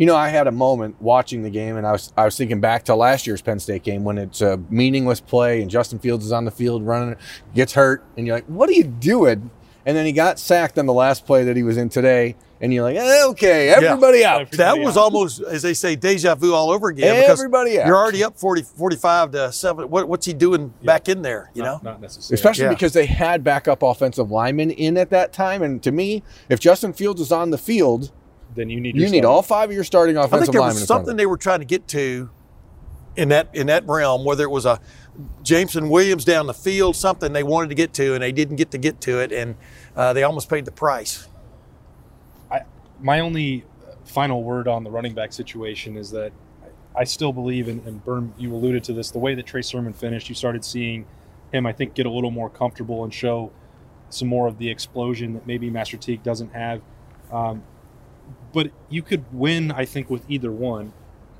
you 0.00 0.06
know, 0.06 0.16
I 0.16 0.30
had 0.30 0.46
a 0.46 0.50
moment 0.50 0.96
watching 0.98 1.42
the 1.42 1.50
game, 1.50 1.76
and 1.76 1.86
I 1.86 1.92
was 1.92 2.10
I 2.16 2.24
was 2.24 2.34
thinking 2.34 2.58
back 2.58 2.84
to 2.84 2.94
last 2.94 3.26
year's 3.26 3.42
Penn 3.42 3.60
State 3.60 3.82
game 3.82 4.02
when 4.02 4.16
it's 4.16 4.40
a 4.40 4.56
meaningless 4.70 5.20
play, 5.20 5.60
and 5.60 5.70
Justin 5.70 5.98
Fields 5.98 6.24
is 6.24 6.32
on 6.32 6.46
the 6.46 6.50
field 6.50 6.86
running, 6.86 7.16
gets 7.54 7.74
hurt, 7.74 8.02
and 8.16 8.26
you're 8.26 8.34
like, 8.34 8.46
what 8.46 8.70
are 8.70 8.72
you 8.72 8.84
doing? 8.84 9.50
And 9.84 9.94
then 9.96 10.06
he 10.06 10.12
got 10.12 10.38
sacked 10.38 10.78
on 10.78 10.86
the 10.86 10.92
last 10.94 11.26
play 11.26 11.44
that 11.44 11.54
he 11.56 11.62
was 11.62 11.76
in 11.76 11.90
today, 11.90 12.36
and 12.62 12.72
you're 12.72 12.82
like, 12.82 12.96
eh, 12.96 13.24
okay, 13.28 13.68
everybody 13.70 14.24
out. 14.24 14.42
Everybody 14.42 14.56
That 14.56 14.78
was 14.78 14.96
out. 14.96 15.00
almost, 15.04 15.40
as 15.42 15.60
they 15.62 15.74
say, 15.74 15.96
deja 15.96 16.34
vu 16.34 16.54
all 16.54 16.70
over 16.70 16.88
again. 16.88 17.24
Everybody 17.28 17.78
out. 17.80 17.86
You're 17.86 17.96
already 17.96 18.22
up 18.24 18.38
40, 18.38 18.62
45 18.62 19.30
to 19.32 19.52
7. 19.52 19.88
What, 19.90 20.08
what's 20.08 20.24
he 20.26 20.32
doing 20.34 20.72
back 20.84 21.08
in 21.10 21.22
there, 21.22 21.50
you 21.54 21.62
not, 21.62 21.82
know? 21.82 21.92
not 21.92 22.00
necessarily. 22.00 22.34
Especially 22.34 22.64
Yeah. 22.64 22.70
because 22.70 22.92
they 22.94 23.06
had 23.06 23.42
backup 23.44 23.82
offensive 23.82 24.30
linemen 24.30 24.70
in 24.70 24.96
at 24.98 25.10
that 25.10 25.32
time. 25.32 25.62
And 25.62 25.82
to 25.82 25.92
me, 25.92 26.22
if 26.50 26.60
Justin 26.60 26.92
Fields 26.94 27.20
is 27.20 27.32
on 27.32 27.50
the 27.50 27.58
field, 27.58 28.12
then 28.54 28.70
you 28.70 28.80
need 28.80 28.94
you 28.94 29.02
your 29.02 29.10
need 29.10 29.18
starter. 29.18 29.28
all 29.28 29.42
five 29.42 29.70
of 29.70 29.74
your 29.74 29.84
starting 29.84 30.16
I 30.16 30.22
offensive 30.22 30.32
line. 30.32 30.42
I 30.42 30.44
think 30.44 30.52
there 30.52 30.60
linemen. 30.60 30.74
was 30.74 30.82
in 30.82 30.86
front 30.86 31.00
of 31.00 31.06
something 31.06 31.16
they 31.16 31.26
were 31.26 31.36
trying 31.36 31.60
to 31.60 31.64
get 31.64 31.88
to 31.88 32.30
in 33.16 33.28
that 33.30 33.48
in 33.54 33.66
that 33.68 33.86
realm, 33.86 34.24
whether 34.24 34.44
it 34.44 34.50
was 34.50 34.66
a 34.66 34.80
Jameson 35.42 35.88
Williams 35.88 36.24
down 36.24 36.46
the 36.46 36.54
field, 36.54 36.96
something 36.96 37.32
they 37.32 37.42
wanted 37.42 37.68
to 37.68 37.74
get 37.74 37.92
to, 37.94 38.14
and 38.14 38.22
they 38.22 38.32
didn't 38.32 38.56
get 38.56 38.70
to 38.70 38.78
get 38.78 39.00
to 39.02 39.20
it, 39.20 39.32
and 39.32 39.56
uh, 39.96 40.12
they 40.12 40.22
almost 40.22 40.48
paid 40.48 40.64
the 40.64 40.72
price. 40.72 41.28
I, 42.50 42.62
my 43.00 43.20
only 43.20 43.64
final 44.04 44.42
word 44.42 44.68
on 44.68 44.84
the 44.84 44.90
running 44.90 45.14
back 45.14 45.32
situation 45.32 45.96
is 45.96 46.10
that 46.10 46.32
I 46.96 47.04
still 47.04 47.32
believe, 47.32 47.68
and, 47.68 47.84
and 47.86 48.04
Berm, 48.04 48.32
you 48.38 48.54
alluded 48.54 48.84
to 48.84 48.92
this, 48.92 49.10
the 49.10 49.18
way 49.18 49.34
that 49.34 49.46
Trey 49.46 49.62
Sermon 49.62 49.92
finished, 49.92 50.28
you 50.28 50.34
started 50.34 50.64
seeing 50.64 51.06
him, 51.52 51.66
I 51.66 51.72
think, 51.72 51.94
get 51.94 52.06
a 52.06 52.10
little 52.10 52.30
more 52.30 52.50
comfortable 52.50 53.04
and 53.04 53.12
show 53.12 53.52
some 54.08 54.28
more 54.28 54.48
of 54.48 54.58
the 54.58 54.68
explosion 54.68 55.34
that 55.34 55.46
maybe 55.46 55.70
Master 55.70 55.96
Teague 55.96 56.22
doesn't 56.22 56.52
have. 56.52 56.80
Um, 57.32 57.62
but 58.52 58.70
you 58.88 59.02
could 59.02 59.24
win, 59.32 59.70
I 59.70 59.84
think, 59.84 60.10
with 60.10 60.24
either 60.30 60.50
one. 60.52 60.92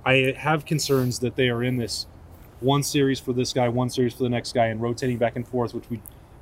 I 0.05 0.35
have 0.39 0.65
concerns 0.65 1.19
that 1.21 1.37
they 1.37 1.49
are 1.49 1.63
in 1.63 1.77
this 1.77 2.07
one 2.61 2.83
series 2.83 3.19
for 3.21 3.33
this 3.33 3.53
guy, 3.53 3.69
one 3.69 3.91
series 3.91 4.15
for 4.15 4.23
the 4.23 4.29
next 4.29 4.55
guy, 4.55 4.67
and 4.67 4.81
rotating 4.81 5.17
back 5.19 5.37
and 5.37 5.47
forth, 5.47 5.75
which 5.75 5.89
we 5.91 6.01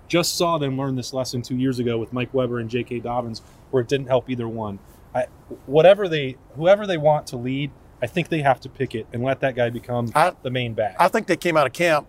just 0.08 0.36
saw 0.36 0.58
them 0.58 0.76
learn 0.78 0.96
this 0.96 1.12
lesson 1.12 1.42
two 1.42 1.56
years 1.56 1.78
ago 1.78 1.98
with 1.98 2.12
Mike 2.12 2.32
Weber 2.32 2.58
and 2.58 2.70
J.K. 2.70 3.00
Dobbins, 3.00 3.42
where 3.70 3.82
it 3.82 3.88
didn't 3.88 4.06
help 4.06 4.28
either 4.30 4.48
one. 4.48 4.78
I, 5.14 5.26
whatever 5.66 6.08
they, 6.08 6.36
whoever 6.56 6.86
they 6.86 6.96
want 6.96 7.26
to 7.28 7.36
lead, 7.36 7.70
I 8.00 8.06
think 8.06 8.28
they 8.28 8.40
have 8.42 8.60
to 8.60 8.68
pick 8.68 8.94
it 8.94 9.06
and 9.12 9.22
let 9.22 9.40
that 9.40 9.54
guy 9.54 9.70
become 9.70 10.10
I- 10.14 10.34
the 10.42 10.50
main 10.50 10.74
back. 10.74 10.96
I 10.98 11.08
think 11.08 11.26
they 11.26 11.36
came 11.36 11.56
out 11.56 11.66
of 11.66 11.72
camp, 11.72 12.06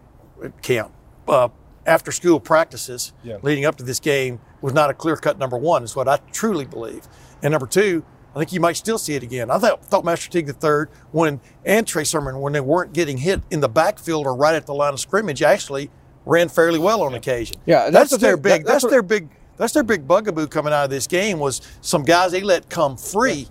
camp, 0.62 0.92
uh, 1.28 1.50
after 1.86 2.12
school 2.12 2.40
practices 2.40 3.14
Yeah. 3.24 3.38
leading 3.42 3.66
up 3.66 3.76
to 3.78 3.84
this 3.84 4.00
game 4.00 4.40
was 4.62 4.74
not 4.74 4.90
a 4.90 4.94
clear 4.94 5.16
cut 5.16 5.38
number 5.40 5.58
one, 5.58 5.84
is 5.84 5.96
what 5.96 6.08
I 6.08 6.18
truly 6.32 6.66
believe. 6.66 7.08
And 7.42 7.52
number 7.52 7.66
two, 7.68 8.04
I 8.36 8.40
think 8.40 8.54
you 8.54 8.60
might 8.60 8.78
still 8.78 8.98
see 8.98 9.16
it 9.16 9.24
again. 9.24 9.50
I 9.50 9.58
thought, 9.58 9.84
thought 9.86 10.06
Master 10.06 10.30
Teague 10.30 10.46
the 10.48 10.54
third, 10.54 10.90
when 11.12 11.42
and 11.66 11.86
Trey 11.88 12.04
Sermon, 12.04 12.40
when 12.40 12.54
they 12.54 12.62
weren't 12.62 12.94
getting 12.94 13.18
hit 13.18 13.42
in 13.50 13.60
the 13.60 13.70
backfield 13.70 14.26
or 14.28 14.36
right 14.36 14.54
at 14.56 14.66
the 14.66 14.74
line 14.74 14.94
of 14.94 15.00
scrimmage, 15.00 15.42
actually 15.42 15.90
ran 16.26 16.48
fairly 16.50 16.78
well 16.80 17.02
on 17.02 17.14
occasion. 17.16 17.56
Yeah, 17.66 17.90
that's 17.90 17.94
that's, 17.94 18.12
the 18.12 18.18
their 18.18 18.36
thing. 18.36 18.42
big. 18.44 18.52
That- 18.66 18.72
that's 18.74 18.84
that's 18.84 18.92
their 18.92 19.02
big. 19.02 19.30
That's 19.58 19.74
their 19.74 19.84
big 19.84 20.08
bugaboo 20.08 20.48
coming 20.48 20.72
out 20.72 20.86
of 20.86 20.90
this 20.90 21.06
game 21.06 21.38
was 21.38 21.62
some 21.82 22.04
guys 22.04 22.32
they 22.32 22.40
let 22.42 22.70
come 22.70 22.96
free, 22.96 23.48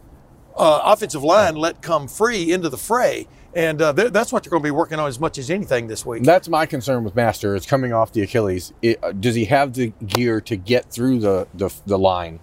uh, 0.56 0.80
offensive 0.84 1.22
line 1.22 1.54
let 1.56 1.82
come 1.82 2.08
free 2.08 2.50
into 2.50 2.70
the 2.70 2.78
fray, 2.78 3.28
and 3.54 3.82
uh, 3.82 3.92
th- 3.92 4.10
that's 4.12 4.32
what 4.32 4.42
they're 4.42 4.50
going 4.50 4.62
to 4.62 4.66
be 4.66 4.70
working 4.70 4.98
on 4.98 5.06
as 5.06 5.20
much 5.20 5.36
as 5.36 5.50
anything 5.50 5.86
this 5.86 6.06
week. 6.06 6.22
That's 6.22 6.48
my 6.48 6.64
concern 6.64 7.04
with 7.04 7.14
Master. 7.14 7.54
Is 7.54 7.66
coming 7.66 7.92
off 7.92 8.12
the 8.12 8.22
Achilles. 8.22 8.72
It, 8.80 8.98
uh, 9.04 9.12
does 9.12 9.34
he 9.34 9.44
have 9.46 9.74
the 9.74 9.88
gear 10.06 10.40
to 10.40 10.56
get 10.56 10.90
through 10.90 11.18
the, 11.18 11.46
the 11.52 11.68
the 11.84 11.98
line 11.98 12.40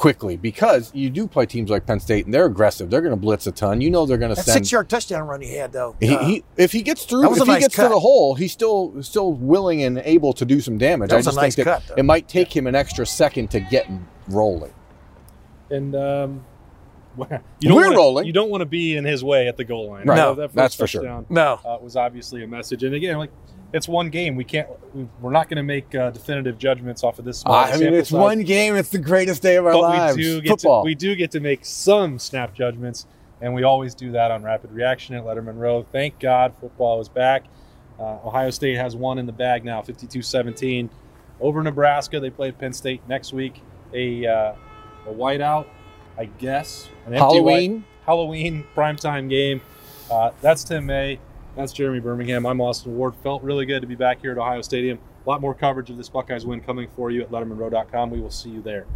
quickly? 0.00 0.38
Because 0.38 0.90
you 0.94 1.10
do 1.10 1.28
play 1.28 1.44
teams 1.44 1.68
like 1.70 1.86
Penn 1.86 2.00
State, 2.00 2.24
and 2.24 2.32
they're 2.32 2.46
aggressive. 2.46 2.88
They're 2.88 3.02
going 3.02 3.12
to 3.12 3.20
blitz 3.20 3.46
a 3.46 3.52
ton. 3.52 3.82
You 3.82 3.90
know 3.90 4.06
they're 4.06 4.16
going 4.16 4.34
to 4.34 4.42
send. 4.42 4.54
six 4.54 4.72
yard 4.72 4.88
touchdown 4.88 5.28
run 5.28 5.42
he 5.42 5.54
had 5.54 5.72
though. 5.72 5.94
He, 6.00 6.14
uh, 6.14 6.24
he, 6.24 6.44
if 6.56 6.72
he 6.72 6.80
gets 6.80 7.04
through, 7.04 7.30
if 7.32 7.40
a 7.42 7.44
he 7.44 7.60
gets 7.60 7.76
cut. 7.76 7.82
through 7.84 7.94
the 7.94 8.00
hole, 8.00 8.34
he's 8.34 8.50
still 8.50 9.02
still 9.02 9.32
willing 9.32 9.82
and 9.82 9.98
able 9.98 10.32
to 10.32 10.44
do 10.46 10.60
some 10.62 10.78
damage. 10.78 11.10
That 11.10 11.16
I 11.16 11.18
was 11.18 11.26
a 11.26 11.34
nice 11.34 11.54
think 11.54 11.66
that 11.66 11.82
cut, 11.82 11.88
though. 11.88 11.94
it 11.98 12.04
might 12.04 12.28
take 12.28 12.56
him 12.56 12.66
an 12.66 12.74
extra 12.74 13.06
second 13.06 13.50
to 13.50 13.60
get 13.60 13.88
rolling. 14.28 14.72
and 15.70 15.94
um, 15.94 16.44
you 17.18 17.68
don't 17.68 17.76
We're 17.76 17.84
wanna, 17.84 17.96
rolling. 17.96 18.26
You 18.26 18.32
don't 18.32 18.50
want 18.50 18.62
to 18.62 18.66
be 18.66 18.96
in 18.96 19.04
his 19.04 19.22
way 19.22 19.48
at 19.48 19.58
the 19.58 19.64
goal 19.64 19.90
line. 19.90 20.06
Right. 20.06 20.16
No, 20.16 20.34
that 20.34 20.48
first 20.48 20.54
that's 20.54 20.74
for 20.76 20.86
sure. 20.86 21.26
no. 21.28 21.60
uh, 21.62 21.76
was 21.80 21.96
obviously 21.96 22.42
a 22.42 22.46
message. 22.46 22.84
And 22.84 22.94
again, 22.94 23.18
like 23.18 23.30
it's 23.72 23.88
one 23.88 24.10
game. 24.10 24.36
We 24.36 24.44
can't. 24.44 24.68
We, 24.94 25.06
we're 25.20 25.30
not 25.30 25.48
going 25.48 25.56
to 25.58 25.62
make 25.62 25.94
uh, 25.94 26.10
definitive 26.10 26.58
judgments 26.58 27.04
off 27.04 27.18
of 27.18 27.24
this. 27.24 27.38
small 27.38 27.54
I 27.54 27.76
mean, 27.76 27.94
it's 27.94 28.10
size. 28.10 28.18
one 28.18 28.42
game. 28.42 28.76
It's 28.76 28.88
the 28.90 28.98
greatest 28.98 29.42
day 29.42 29.56
of 29.56 29.66
our 29.66 29.72
but 29.72 29.80
lives. 29.80 30.16
we 30.16 30.22
do 30.22 30.40
get 30.40 30.48
Football. 30.50 30.82
to 30.82 30.84
we 30.86 30.94
do 30.94 31.14
get 31.14 31.30
to 31.32 31.40
make 31.40 31.64
some 31.64 32.18
snap 32.18 32.54
judgments, 32.54 33.06
and 33.40 33.54
we 33.54 33.62
always 33.62 33.94
do 33.94 34.12
that 34.12 34.30
on 34.30 34.42
Rapid 34.42 34.72
Reaction 34.72 35.14
at 35.14 35.24
Lettermen 35.24 35.58
Row. 35.58 35.86
Thank 35.92 36.18
God 36.18 36.52
football 36.60 37.00
is 37.00 37.08
back. 37.08 37.44
Uh, 37.98 38.18
Ohio 38.24 38.50
State 38.50 38.76
has 38.76 38.96
one 38.96 39.18
in 39.18 39.26
the 39.26 39.32
bag 39.32 39.62
now, 39.64 39.82
52-17 39.82 40.88
over 41.38 41.62
Nebraska. 41.62 42.18
They 42.18 42.30
play 42.30 42.50
Penn 42.50 42.72
State 42.72 43.06
next 43.08 43.32
week. 43.32 43.60
A 43.92 44.26
uh, 44.26 44.54
a 45.06 45.12
whiteout, 45.12 45.66
I 46.18 46.24
guess. 46.26 46.88
An 47.06 47.14
empty 47.14 47.18
Halloween. 47.18 47.72
white- 47.74 47.84
Halloween 48.06 48.64
primetime 48.74 49.28
game. 49.28 49.60
Uh, 50.10 50.32
that's 50.40 50.64
Tim 50.64 50.86
May. 50.86 51.18
That's 51.60 51.74
Jeremy 51.74 52.00
Birmingham. 52.00 52.46
I'm 52.46 52.58
Austin 52.62 52.96
Ward. 52.96 53.14
Felt 53.16 53.42
really 53.42 53.66
good 53.66 53.82
to 53.82 53.86
be 53.86 53.94
back 53.94 54.22
here 54.22 54.32
at 54.32 54.38
Ohio 54.38 54.62
Stadium. 54.62 54.98
A 55.26 55.28
lot 55.28 55.42
more 55.42 55.54
coverage 55.54 55.90
of 55.90 55.98
this 55.98 56.08
Buckeyes 56.08 56.46
win 56.46 56.62
coming 56.62 56.88
for 56.96 57.10
you 57.10 57.20
at 57.20 57.30
LettermenRow.com. 57.30 58.10
We 58.10 58.18
will 58.18 58.30
see 58.30 58.48
you 58.48 58.62
there. 58.62 58.86